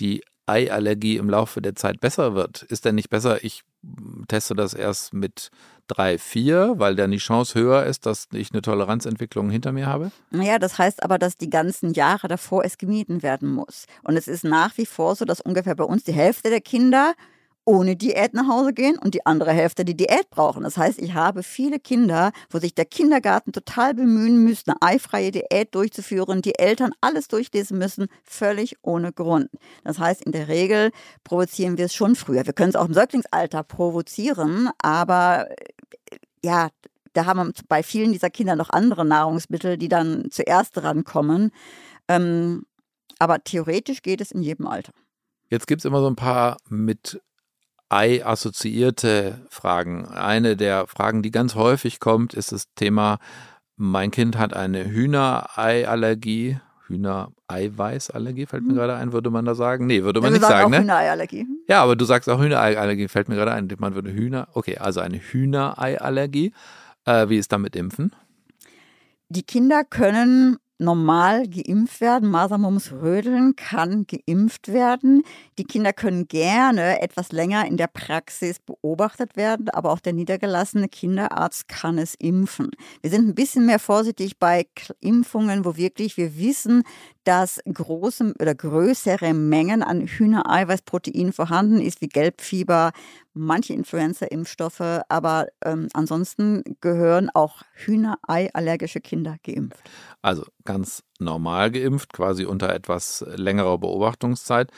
[0.00, 3.62] die Eiallergie im Laufe der Zeit besser wird, ist denn nicht besser, ich
[4.26, 5.50] teste das erst mit
[5.86, 10.10] drei, vier, weil dann die Chance höher ist, dass ich eine Toleranzentwicklung hinter mir habe?
[10.30, 13.86] Naja, das heißt aber, dass die ganzen Jahre davor es gemieden werden muss.
[14.02, 17.14] Und es ist nach wie vor so, dass ungefähr bei uns die Hälfte der Kinder
[17.64, 20.64] ohne Diät nach Hause gehen und die andere Hälfte die Diät brauchen.
[20.64, 25.30] Das heißt, ich habe viele Kinder, wo sich der Kindergarten total bemühen müsste, eine eifreie
[25.30, 29.48] Diät durchzuführen, die Eltern alles durchlesen müssen, völlig ohne Grund.
[29.84, 30.90] Das heißt, in der Regel
[31.24, 32.44] provozieren wir es schon früher.
[32.46, 36.68] Wir können es auch im Säuglingsalter provozieren, aber äh, ja,
[37.12, 41.52] da haben wir bei vielen dieser Kinder noch andere Nahrungsmittel, die dann zuerst rankommen.
[42.08, 42.64] Ähm,
[43.18, 44.92] aber theoretisch geht es in jedem Alter.
[45.48, 47.20] Jetzt gibt es immer so ein paar mit
[47.92, 50.06] Ei-assoziierte Fragen.
[50.06, 53.18] Eine der Fragen, die ganz häufig kommt, ist das Thema,
[53.76, 56.58] mein Kind hat eine Hühnereiallergie.
[56.86, 58.76] Hühnereiweißallergie fällt mir hm.
[58.76, 59.86] gerade ein, würde man da sagen?
[59.86, 60.80] Nee, würde man ja, nicht sagen, ne?
[60.80, 61.46] Hühnereiallergie.
[61.68, 63.68] Ja, aber du sagst auch Hühnereiallergie, fällt mir gerade ein.
[63.78, 66.52] Man würde Hühner, okay, also eine Hühnereiallergie.
[67.04, 68.12] Äh, wie ist damit Impfen?
[69.28, 72.30] Die Kinder können normal geimpft werden.
[72.30, 75.22] Masern, Mumps, Rödeln kann geimpft werden.
[75.58, 80.88] Die Kinder können gerne etwas länger in der Praxis beobachtet werden, aber auch der niedergelassene
[80.88, 82.70] Kinderarzt kann es impfen.
[83.00, 84.66] Wir sind ein bisschen mehr vorsichtig bei
[85.00, 86.82] Impfungen, wo wirklich wir wissen,
[87.24, 92.92] dass große oder größere Mengen an Hühnereiweißprotein vorhanden ist, wie Gelbfieber,
[93.34, 99.82] manche Influenza-Impfstoffe, aber ähm, ansonsten gehören auch Hühnerei-allergische Kinder geimpft.
[100.20, 104.70] Also ganz normal geimpft, quasi unter etwas längerer Beobachtungszeit.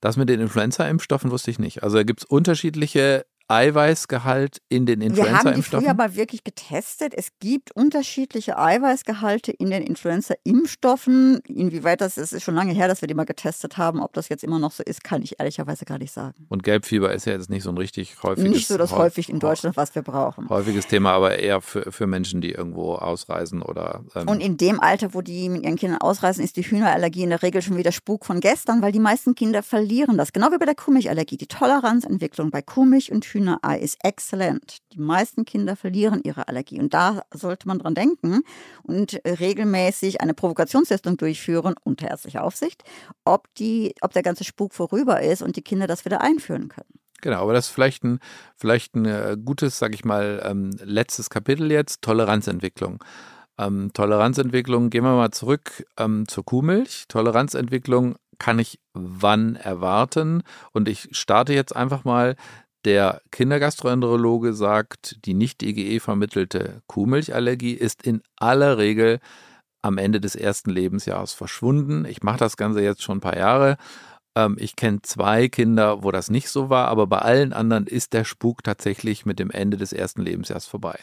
[0.00, 1.82] Das mit den Influenza-Impfstoffen wusste ich nicht.
[1.82, 5.42] Also da gibt es unterschiedliche Eiweißgehalt in den Influenza-Impfstoffen?
[5.42, 7.14] Wir haben die früher mal wirklich getestet.
[7.16, 11.40] Es gibt unterschiedliche Eiweißgehalte in den Influenza-Impfstoffen.
[11.46, 14.02] Inwieweit das ist, ist schon lange her, dass wir die mal getestet haben.
[14.02, 16.46] Ob das jetzt immer noch so ist, kann ich ehrlicherweise gar nicht sagen.
[16.50, 19.40] Und Gelbfieber ist ja jetzt nicht so ein richtig häufiges Nicht so das häufig in
[19.40, 20.50] Deutschland, was wir brauchen.
[20.50, 24.04] Häufiges Thema, aber eher für, für Menschen, die irgendwo ausreisen oder.
[24.14, 27.30] Ähm Und in dem Alter, wo die mit ihren Kindern ausreisen, ist die Hühnerallergie in
[27.30, 30.34] der Regel schon wieder Spuk von gestern, weil die meisten Kinder verlieren das.
[30.34, 31.38] Genau wie bei der Kuhmilchallergie.
[31.38, 34.78] Die Toleranzentwicklung bei Kuhmilch und Hühner Hühnerei ist exzellent.
[34.92, 38.42] Die meisten Kinder verlieren ihre Allergie und da sollte man dran denken
[38.82, 42.82] und regelmäßig eine Provokationstestung durchführen unter ärztlicher Aufsicht,
[43.24, 46.98] ob, die, ob der ganze Spuk vorüber ist und die Kinder das wieder einführen können.
[47.20, 48.20] Genau, aber das ist vielleicht ein,
[48.56, 53.02] vielleicht ein äh, gutes, sag ich mal, ähm, letztes Kapitel jetzt, Toleranzentwicklung.
[53.58, 57.06] Ähm, Toleranzentwicklung, gehen wir mal zurück ähm, zur Kuhmilch.
[57.08, 60.42] Toleranzentwicklung kann ich wann erwarten?
[60.72, 62.36] Und ich starte jetzt einfach mal
[62.84, 69.20] der Kindergastroenterologe sagt, die nicht IgE vermittelte Kuhmilchallergie ist in aller Regel
[69.82, 72.04] am Ende des ersten Lebensjahres verschwunden.
[72.04, 73.76] Ich mache das Ganze jetzt schon ein paar Jahre.
[74.34, 78.12] Ähm, ich kenne zwei Kinder, wo das nicht so war, aber bei allen anderen ist
[78.12, 80.98] der Spuk tatsächlich mit dem Ende des ersten Lebensjahres vorbei.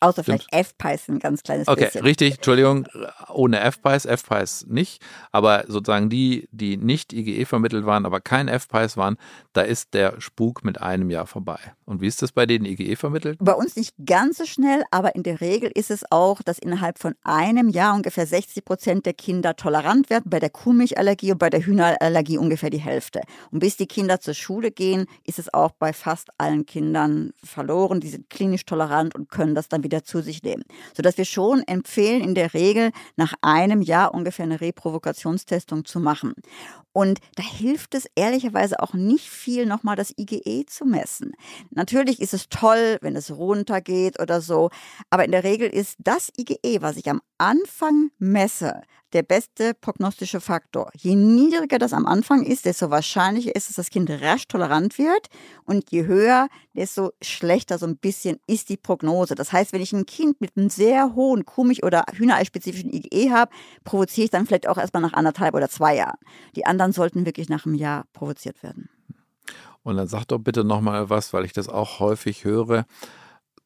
[0.00, 0.46] Außer Stimmt.
[0.50, 2.00] vielleicht F-Pies ein ganz kleines okay, bisschen.
[2.00, 2.86] Okay, richtig, Entschuldigung,
[3.32, 8.96] ohne F-Pies, F-Pies nicht, aber sozusagen die, die nicht IgE vermittelt waren, aber kein F-Pies
[8.96, 9.16] waren,
[9.52, 11.58] da ist der Spuk mit einem Jahr vorbei.
[11.84, 13.38] Und wie ist das bei denen IgE vermittelt?
[13.40, 16.98] Bei uns nicht ganz so schnell, aber in der Regel ist es auch, dass innerhalb
[16.98, 21.50] von einem Jahr ungefähr 60 Prozent der Kinder tolerant werden, bei der Kuhmilchallergie und bei
[21.50, 23.22] der Hühnerallergie ungefähr die Hälfte.
[23.50, 28.00] Und bis die Kinder zur Schule gehen, ist es auch bei fast allen Kindern verloren.
[28.00, 30.64] Die sind klinisch tolerant und können das dann wieder wieder zu sich nehmen.
[30.94, 36.34] Sodass wir schon empfehlen, in der Regel nach einem Jahr ungefähr eine Reprovokationstestung zu machen.
[36.92, 41.32] Und da hilft es ehrlicherweise auch nicht viel, nochmal das IgE zu messen.
[41.70, 44.70] Natürlich ist es toll, wenn es runtergeht oder so,
[45.10, 48.82] aber in der Regel ist das IgE, was ich am Anfang messe,
[49.12, 50.90] der beste prognostische Faktor.
[50.94, 54.98] Je niedriger das am Anfang ist, desto wahrscheinlicher ist es, dass das Kind rasch tolerant
[54.98, 55.28] wird.
[55.64, 59.34] Und je höher, desto schlechter so ein bisschen ist die Prognose.
[59.34, 63.50] Das heißt, wenn ich ein Kind mit einem sehr hohen Kuhmilch- oder Hühnerei-spezifischen IgE habe,
[63.84, 66.18] provoziere ich dann vielleicht auch erstmal nach anderthalb oder zwei Jahren.
[66.54, 68.88] Die anderen sollten wirklich nach einem Jahr provoziert werden.
[69.82, 72.86] Und dann sag doch bitte nochmal was, weil ich das auch häufig höre.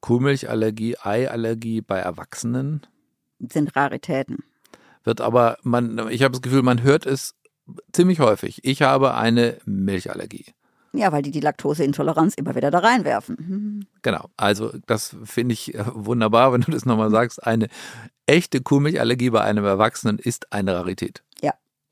[0.00, 2.86] Kuhmilchallergie, Eiallergie bei Erwachsenen?
[3.38, 4.38] Sind Raritäten
[5.04, 7.34] wird aber man, ich habe das Gefühl, man hört es
[7.92, 8.60] ziemlich häufig.
[8.64, 10.46] Ich habe eine Milchallergie.
[10.94, 13.86] Ja, weil die die Laktoseintoleranz immer wieder da reinwerfen.
[14.02, 17.46] Genau, also das finde ich äh, wunderbar, wenn du das nochmal sagst.
[17.46, 17.68] Eine
[18.26, 21.22] echte Kuhmilchallergie bei einem Erwachsenen ist eine Rarität.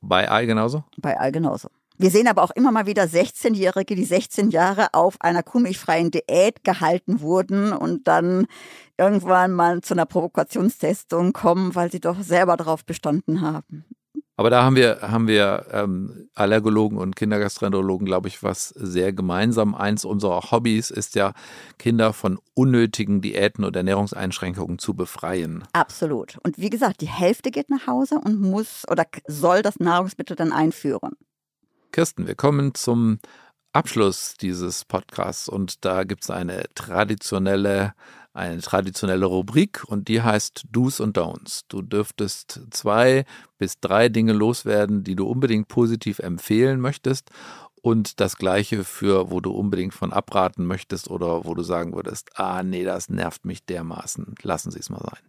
[0.00, 0.84] Bei Ei genauso?
[0.96, 1.68] Bei Ei genauso.
[1.98, 6.64] Wir sehen aber auch immer mal wieder 16-Jährige, die 16 Jahre auf einer kuhmilchfreien Diät
[6.64, 8.46] gehalten wurden und dann
[8.96, 13.84] irgendwann mal zu einer Provokationstestung kommen, weil sie doch selber darauf bestanden haben.
[14.40, 19.74] Aber da haben wir, haben wir ähm, Allergologen und Kindergastroenterologen, glaube ich, was sehr gemeinsam.
[19.74, 21.34] Eins unserer Hobbys ist ja,
[21.78, 25.64] Kinder von unnötigen Diäten und Ernährungseinschränkungen zu befreien.
[25.74, 26.38] Absolut.
[26.42, 30.52] Und wie gesagt, die Hälfte geht nach Hause und muss oder soll das Nahrungsmittel dann
[30.52, 31.18] einführen.
[31.92, 33.18] Kirsten, wir kommen zum
[33.74, 37.92] Abschluss dieses Podcasts und da gibt es eine traditionelle,
[38.32, 41.62] eine traditionelle Rubrik und die heißt Do's und Don'ts.
[41.68, 43.24] Du dürftest zwei
[43.58, 47.30] bis drei Dinge loswerden, die du unbedingt positiv empfehlen möchtest
[47.82, 52.30] und das gleiche für, wo du unbedingt von abraten möchtest oder wo du sagen würdest,
[52.38, 55.20] ah nee, das nervt mich dermaßen, lassen Sie es mal sein.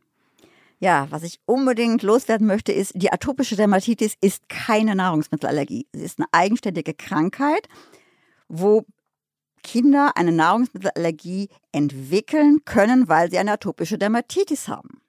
[0.80, 5.86] Ja, was ich unbedingt loswerden möchte, ist, die atopische Dermatitis ist keine Nahrungsmittelallergie.
[5.94, 7.68] Sie ist eine eigenständige Krankheit,
[8.48, 8.86] wo
[9.64, 15.02] Kinder eine Nahrungsmittelallergie entwickeln können, weil sie eine atopische Dermatitis haben.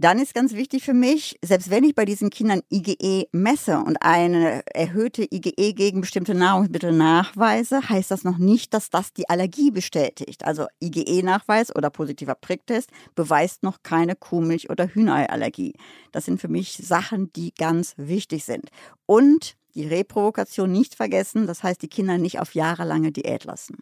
[0.00, 3.96] Dann ist ganz wichtig für mich, selbst wenn ich bei diesen Kindern IgE messe und
[4.00, 9.72] eine erhöhte IgE gegen bestimmte Nahrungsmittel nachweise, heißt das noch nicht, dass das die Allergie
[9.72, 10.44] bestätigt.
[10.44, 15.74] Also IgE-Nachweis oder positiver Pricktest beweist noch keine Kuhmilch- oder Hühnereiallergie.
[16.12, 18.70] Das sind für mich Sachen, die ganz wichtig sind.
[19.04, 23.78] Und die Reprovokation nicht vergessen, das heißt, die Kinder nicht auf jahrelange Diät lassen.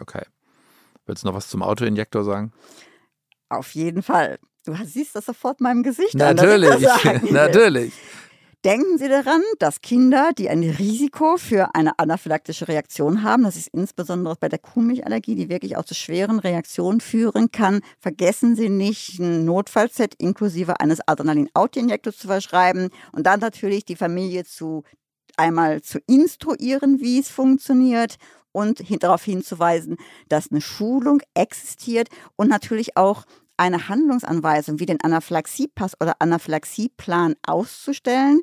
[0.00, 0.22] Okay.
[1.04, 2.52] Willst du noch was zum Autoinjektor sagen?
[3.50, 4.38] Auf jeden Fall.
[4.64, 6.82] Du siehst das sofort meinem Gesicht natürlich, an.
[6.82, 7.92] Natürlich, natürlich.
[8.64, 13.70] Denken Sie daran, dass Kinder, die ein Risiko für eine anaphylaktische Reaktion haben, das ist
[13.72, 19.18] insbesondere bei der Kuhmilchallergie, die wirklich auch zu schweren Reaktionen führen kann, vergessen Sie nicht,
[19.18, 24.84] ein Notfallset inklusive eines Adrenalin-Autoinjektors zu verschreiben und dann natürlich die Familie zu
[25.36, 28.16] einmal zu instruieren, wie es funktioniert
[28.52, 29.96] und darauf hinzuweisen,
[30.28, 33.24] dass eine Schulung existiert und natürlich auch
[33.56, 38.40] eine Handlungsanweisung wie den Anaphylaxiepass oder Anaphylaxieplan auszustellen,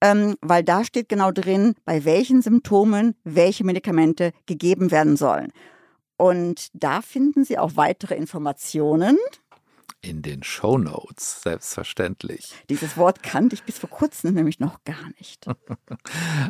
[0.00, 5.52] ähm, weil da steht genau drin, bei welchen Symptomen welche Medikamente gegeben werden sollen.
[6.16, 9.16] Und da finden Sie auch weitere Informationen
[10.00, 12.54] in den Show Notes, selbstverständlich.
[12.68, 15.46] Dieses Wort kannte ich bis vor kurzem nämlich noch gar nicht.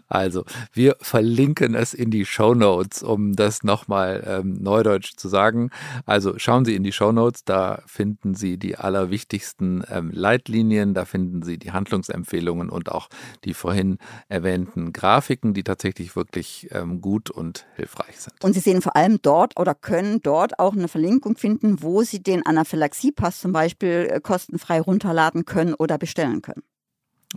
[0.08, 5.70] Also, wir verlinken es in die Show Notes, um das nochmal ähm, neudeutsch zu sagen.
[6.06, 11.04] Also schauen Sie in die Show Notes, da finden Sie die allerwichtigsten ähm, Leitlinien, da
[11.04, 13.08] finden Sie die Handlungsempfehlungen und auch
[13.44, 18.42] die vorhin erwähnten Grafiken, die tatsächlich wirklich ähm, gut und hilfreich sind.
[18.42, 22.22] Und Sie sehen vor allem dort oder können dort auch eine Verlinkung finden, wo Sie
[22.22, 26.62] den Anaphylaxiepass zum Beispiel äh, kostenfrei runterladen können oder bestellen können.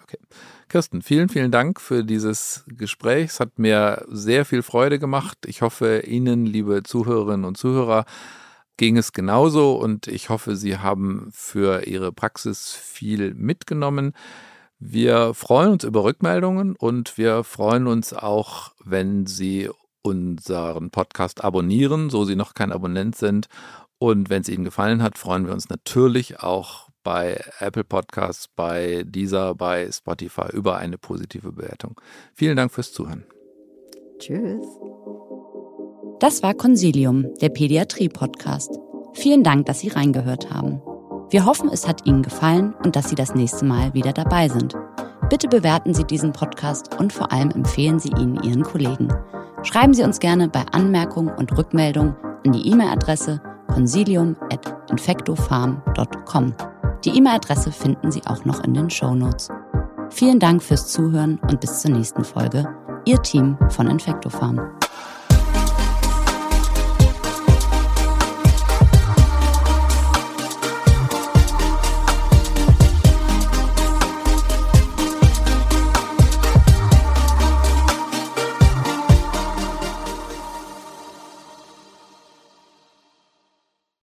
[0.02, 0.18] Okay.
[0.70, 3.32] Kirsten, vielen, vielen Dank für dieses Gespräch.
[3.32, 5.39] Es hat mir sehr viel Freude gemacht.
[5.45, 8.06] Ich hoffe, Ihnen, liebe Zuhörerinnen und Zuhörer,
[8.78, 14.14] ging es genauso und ich hoffe, Sie haben für Ihre Praxis viel mitgenommen.
[14.80, 19.70] Wir freuen uns über Rückmeldungen und wir freuen uns auch, wenn Sie
[20.02, 23.49] unseren Podcast abonnieren, so Sie noch kein Abonnent sind
[24.02, 29.04] und wenn es Ihnen gefallen hat, freuen wir uns natürlich auch bei Apple Podcasts, bei
[29.06, 32.02] dieser, bei Spotify über eine positive Bewertung.
[32.34, 33.26] Vielen Dank fürs Zuhören.
[34.18, 34.66] Tschüss.
[36.20, 38.72] Das war Consilium, der Pädiatrie-Podcast.
[39.14, 40.82] Vielen Dank, dass Sie reingehört haben.
[41.30, 44.74] Wir hoffen, es hat Ihnen gefallen und dass Sie das nächste Mal wieder dabei sind.
[45.30, 49.14] Bitte bewerten Sie diesen Podcast und vor allem empfehlen Sie ihn Ihren Kollegen.
[49.62, 53.39] Schreiben Sie uns gerne bei Anmerkungen und Rückmeldungen an die E-Mail-Adresse
[53.72, 56.53] consilium.infectofarm.com.
[57.03, 59.49] Die E-Mail-Adresse finden Sie auch noch in den Show Notes.
[60.11, 62.67] Vielen Dank fürs Zuhören und bis zur nächsten Folge.
[63.05, 64.61] Ihr Team von Infectofarm.